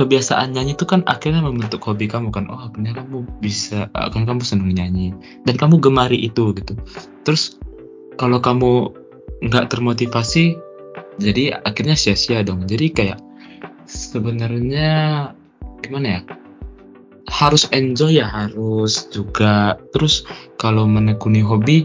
kebiasaan 0.00 0.56
nyanyi 0.56 0.72
itu 0.72 0.88
kan 0.88 1.04
akhirnya 1.04 1.44
membentuk 1.44 1.84
hobi 1.84 2.08
kamu 2.08 2.32
kan. 2.32 2.48
Oh 2.48 2.56
akhirnya 2.56 2.96
kamu 3.02 3.28
bisa 3.44 3.90
kan 3.92 4.24
kamu 4.24 4.42
senang 4.42 4.72
nyanyi. 4.72 5.12
Dan 5.44 5.60
kamu 5.60 5.82
gemari 5.82 6.18
itu 6.22 6.54
gitu. 6.56 6.72
Terus 7.26 7.60
kalau 8.16 8.40
kamu 8.40 8.92
nggak 9.42 9.74
termotivasi 9.74 10.56
jadi 11.20 11.60
akhirnya 11.66 11.98
sia-sia 11.98 12.40
dong. 12.40 12.64
Jadi 12.64 12.88
kayak 12.94 13.18
sebenarnya 13.84 15.30
gimana 15.82 16.06
ya 16.08 16.20
harus 17.28 17.68
enjoy 17.74 18.16
ya 18.16 18.28
harus 18.28 19.08
juga. 19.12 19.76
Terus 19.92 20.24
kalau 20.56 20.88
menekuni 20.88 21.44
hobi 21.44 21.84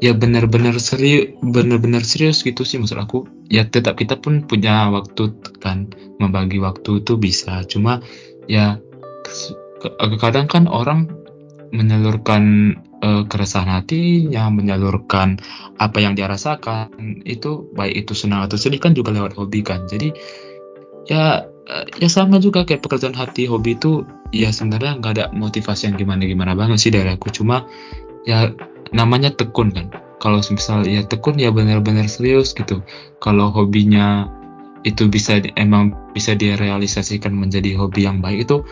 ya 0.00 0.12
benar-benar 0.12 0.76
serius 0.76 1.32
benar-benar 1.40 2.04
serius 2.04 2.44
gitu 2.44 2.62
sih 2.62 2.76
maksud 2.76 3.00
aku. 3.00 3.24
Ya 3.48 3.64
tetap 3.64 3.96
kita 3.96 4.20
pun 4.20 4.44
punya 4.44 4.90
waktu 4.92 5.32
kan 5.62 5.90
membagi 6.20 6.60
waktu 6.60 7.04
itu 7.04 7.16
bisa. 7.16 7.64
Cuma 7.64 8.04
ya 8.50 8.80
kadang 10.20 10.46
kan 10.46 10.64
orang 10.68 11.08
menyalurkan 11.74 12.74
uh, 13.02 13.22
keresahan 13.26 13.68
hatinya 13.68 14.48
menyalurkan 14.48 15.36
apa 15.76 15.98
yang 15.98 16.14
dia 16.14 16.30
rasakan 16.30 17.20
itu 17.26 17.68
baik 17.74 18.06
itu 18.06 18.12
senang 18.14 18.46
atau 18.46 18.56
sedih 18.56 18.80
kan 18.80 18.94
juga 18.94 19.12
lewat 19.12 19.34
hobi 19.34 19.60
kan. 19.64 19.84
Jadi 19.88 20.12
ya 21.10 21.46
uh, 21.46 21.84
ya 21.98 22.08
sama 22.10 22.38
juga 22.38 22.62
kayak 22.68 22.84
pekerjaan 22.84 23.16
hati 23.16 23.48
hobi 23.48 23.76
itu 23.78 24.04
ya 24.34 24.50
sebenarnya 24.50 24.98
nggak 25.00 25.12
ada 25.16 25.24
motivasi 25.32 25.90
yang 25.90 25.96
gimana 25.96 26.22
gimana 26.26 26.52
banget 26.52 26.78
sih 26.82 26.92
dari 26.92 27.12
aku. 27.14 27.32
Cuma 27.32 27.66
ya 28.26 28.50
namanya 28.92 29.32
tekun 29.34 29.72
kan. 29.72 29.86
Kalau 30.22 30.40
misal 30.50 30.86
ya 30.88 31.04
tekun 31.04 31.36
ya 31.36 31.52
benar-benar 31.52 32.08
serius 32.08 32.52
gitu. 32.56 32.82
Kalau 33.20 33.52
hobinya 33.52 34.30
itu 34.86 35.10
bisa 35.10 35.42
emang 35.58 35.94
bisa 36.14 36.38
direalisasikan 36.38 37.34
menjadi 37.34 37.74
hobi 37.74 38.06
yang 38.06 38.22
baik 38.22 38.46
itu 38.46 38.62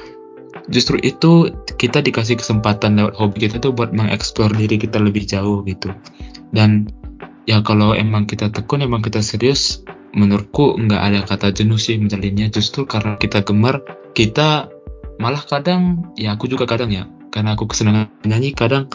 justru 0.71 1.03
itu 1.03 1.51
kita 1.75 1.99
dikasih 1.99 2.39
kesempatan 2.39 2.95
lewat 2.95 3.19
hobi 3.19 3.51
kita 3.51 3.59
tuh 3.59 3.75
buat 3.75 3.91
mengeksplor 3.91 4.55
diri 4.55 4.79
kita 4.79 5.03
lebih 5.03 5.27
jauh 5.27 5.67
gitu. 5.67 5.91
Dan 6.55 6.87
ya 7.45 7.61
kalau 7.61 7.93
emang 7.93 8.25
kita 8.25 8.49
tekun 8.49 8.87
emang 8.87 9.03
kita 9.03 9.21
serius 9.21 9.85
menurutku 10.15 10.79
nggak 10.79 11.03
ada 11.03 11.21
kata 11.27 11.51
jenuh 11.51 11.77
sih 11.77 11.99
menjalinnya 11.99 12.49
justru 12.55 12.87
karena 12.87 13.19
kita 13.19 13.43
gemar 13.43 13.83
kita 14.15 14.71
malah 15.19 15.43
kadang 15.43 16.07
ya 16.15 16.39
aku 16.39 16.47
juga 16.47 16.71
kadang 16.71 16.95
ya 16.95 17.11
karena 17.35 17.59
aku 17.59 17.66
kesenangan 17.66 18.14
nyanyi 18.22 18.55
kadang 18.55 18.87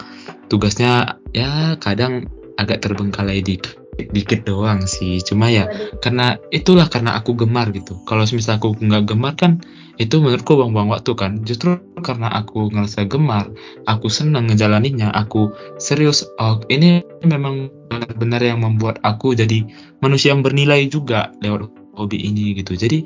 tugasnya 0.48 1.20
ya 1.36 1.76
kadang 1.76 2.24
agak 2.56 2.80
terbengkalai 2.80 3.44
dikit 3.44 3.76
dikit 4.08 4.48
doang 4.48 4.88
sih. 4.88 5.20
Cuma 5.20 5.52
ya 5.52 5.68
karena 6.00 6.40
itulah 6.48 6.88
karena 6.88 7.20
aku 7.20 7.36
gemar 7.36 7.68
gitu. 7.76 8.00
Kalau 8.08 8.24
misal 8.24 8.56
aku 8.56 8.72
nggak 8.80 9.12
gemar 9.12 9.36
kan 9.36 9.60
itu 10.00 10.16
menurutku 10.16 10.56
buang-buang 10.56 10.88
waktu 10.88 11.12
kan. 11.12 11.44
Justru 11.44 11.76
karena 12.00 12.32
aku 12.32 12.72
ngerasa 12.72 13.04
gemar 13.04 13.52
aku 13.84 14.08
senang 14.08 14.48
ngejalaninya 14.48 15.12
aku 15.12 15.52
serius 15.76 16.24
oh 16.40 16.64
ini 16.72 17.04
memang 17.28 17.68
benar-benar 17.92 18.40
yang 18.40 18.64
membuat 18.64 18.96
aku 19.04 19.36
jadi 19.36 19.68
manusia 20.00 20.32
yang 20.32 20.40
bernilai 20.40 20.88
juga 20.88 21.36
lewat 21.44 21.68
hobi 22.00 22.24
ini 22.24 22.56
gitu. 22.56 22.72
Jadi 22.72 23.04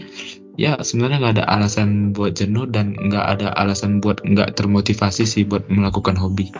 ya 0.54 0.78
sebenarnya 0.78 1.18
nggak 1.18 1.34
ada 1.40 1.46
alasan 1.50 2.14
buat 2.14 2.38
jenuh 2.38 2.66
dan 2.70 2.94
nggak 2.94 3.38
ada 3.38 3.48
alasan 3.58 3.98
buat 3.98 4.22
nggak 4.22 4.54
termotivasi 4.54 5.26
sih 5.26 5.42
buat 5.42 5.66
melakukan 5.66 6.14
hobi. 6.14 6.54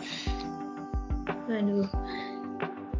Aduh, 1.47 1.87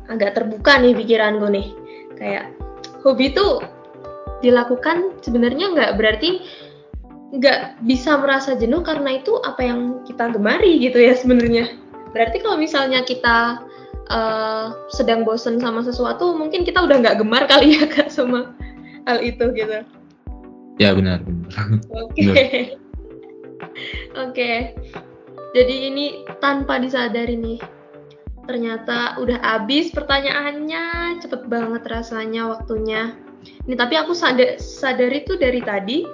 agak 0.07 0.39
terbuka 0.39 0.79
nih 0.79 0.95
pikiran 0.95 1.43
gue 1.43 1.51
nih. 1.51 1.69
Kayak 2.15 2.55
hobi 3.03 3.35
tuh 3.35 3.63
dilakukan 4.45 5.19
sebenarnya 5.25 5.73
nggak 5.75 5.93
berarti 5.99 6.45
nggak 7.35 7.83
bisa 7.83 8.15
merasa 8.15 8.55
jenuh 8.55 8.87
karena 8.87 9.19
itu 9.19 9.43
apa 9.43 9.67
yang 9.67 10.07
kita 10.07 10.31
gemari 10.31 10.79
gitu 10.79 11.03
ya 11.03 11.19
sebenarnya. 11.19 11.75
Berarti 12.15 12.39
kalau 12.39 12.55
misalnya 12.55 13.03
kita 13.03 13.59
uh, 14.07 14.87
sedang 14.95 15.27
bosen 15.27 15.59
sama 15.59 15.83
sesuatu, 15.83 16.39
mungkin 16.39 16.63
kita 16.63 16.79
udah 16.79 17.03
nggak 17.03 17.19
gemar 17.19 17.51
kali 17.51 17.75
ya 17.75 17.91
kak 17.95 18.07
sama 18.07 18.55
hal 19.11 19.19
itu 19.19 19.51
gitu. 19.51 19.83
Ya 20.79 20.91
benar 20.95 21.23
benar. 21.23 21.55
Oke. 21.95 22.25
Oke. 24.25 24.75
Jadi 25.55 25.75
ini 25.91 26.27
tanpa 26.43 26.83
disadari 26.83 27.39
nih. 27.39 27.61
Ternyata 28.45 29.17
udah 29.23 29.41
habis 29.41 29.89
pertanyaannya, 29.95 31.17
cepet 31.23 31.49
banget 31.49 31.83
rasanya 31.89 32.51
waktunya. 32.51 33.17
Ini 33.65 33.77
tapi 33.77 33.97
aku 33.97 34.13
sadar 34.13 34.61
sadari 34.61 35.25
tuh 35.25 35.41
dari 35.41 35.65
tadi 35.65 36.05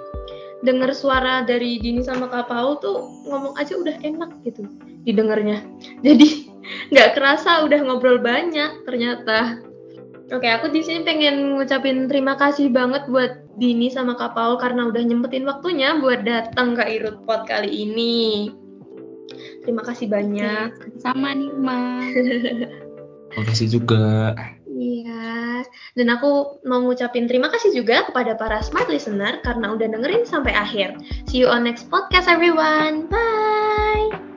dengar 0.61 0.93
suara 0.93 1.41
dari 1.41 1.81
Dini 1.81 2.05
sama 2.05 2.29
Kak 2.29 2.47
Paul 2.47 2.77
tuh 2.79 3.25
ngomong 3.27 3.57
aja 3.57 3.73
udah 3.75 3.97
enak 4.05 4.29
gitu 4.45 4.63
didengarnya. 5.03 5.65
Jadi 6.05 6.53
nggak 6.93 7.17
kerasa 7.17 7.65
udah 7.65 7.81
ngobrol 7.81 8.21
banyak 8.21 8.85
ternyata. 8.85 9.59
Oke, 10.31 10.47
aku 10.47 10.71
di 10.71 10.79
sini 10.79 11.03
pengen 11.03 11.59
ngucapin 11.59 12.07
terima 12.07 12.39
kasih 12.39 12.71
banget 12.71 13.03
buat 13.11 13.40
Dini 13.59 13.91
sama 13.91 14.15
Kak 14.15 14.37
Paul 14.37 14.55
karena 14.59 14.87
udah 14.87 15.01
nyempetin 15.03 15.43
waktunya 15.43 15.99
buat 15.99 16.23
datang 16.23 16.77
ke 16.77 16.83
Irut 16.87 17.23
Pot 17.27 17.47
kali 17.49 17.67
ini. 17.67 18.51
Terima 19.63 19.83
kasih 19.85 20.09
banyak. 20.09 20.99
Sama 20.99 21.35
nih, 21.35 21.51
Ma. 21.55 22.01
Terima 23.31 23.45
kasih 23.47 23.67
juga. 23.71 24.35
Iya, 24.81 25.61
dan 25.93 26.07
aku 26.09 26.63
mau 26.65 26.81
ngucapin 26.81 27.29
terima 27.29 27.53
kasih 27.53 27.69
juga 27.75 28.09
kepada 28.09 28.33
para 28.33 28.65
smart 28.65 28.89
listener 28.89 29.37
karena 29.45 29.77
udah 29.77 29.87
dengerin 29.87 30.25
sampai 30.25 30.57
akhir. 30.57 30.97
See 31.29 31.45
you 31.45 31.47
on 31.47 31.63
next 31.63 31.85
podcast 31.93 32.25
everyone. 32.25 33.05
Bye. 33.07 34.30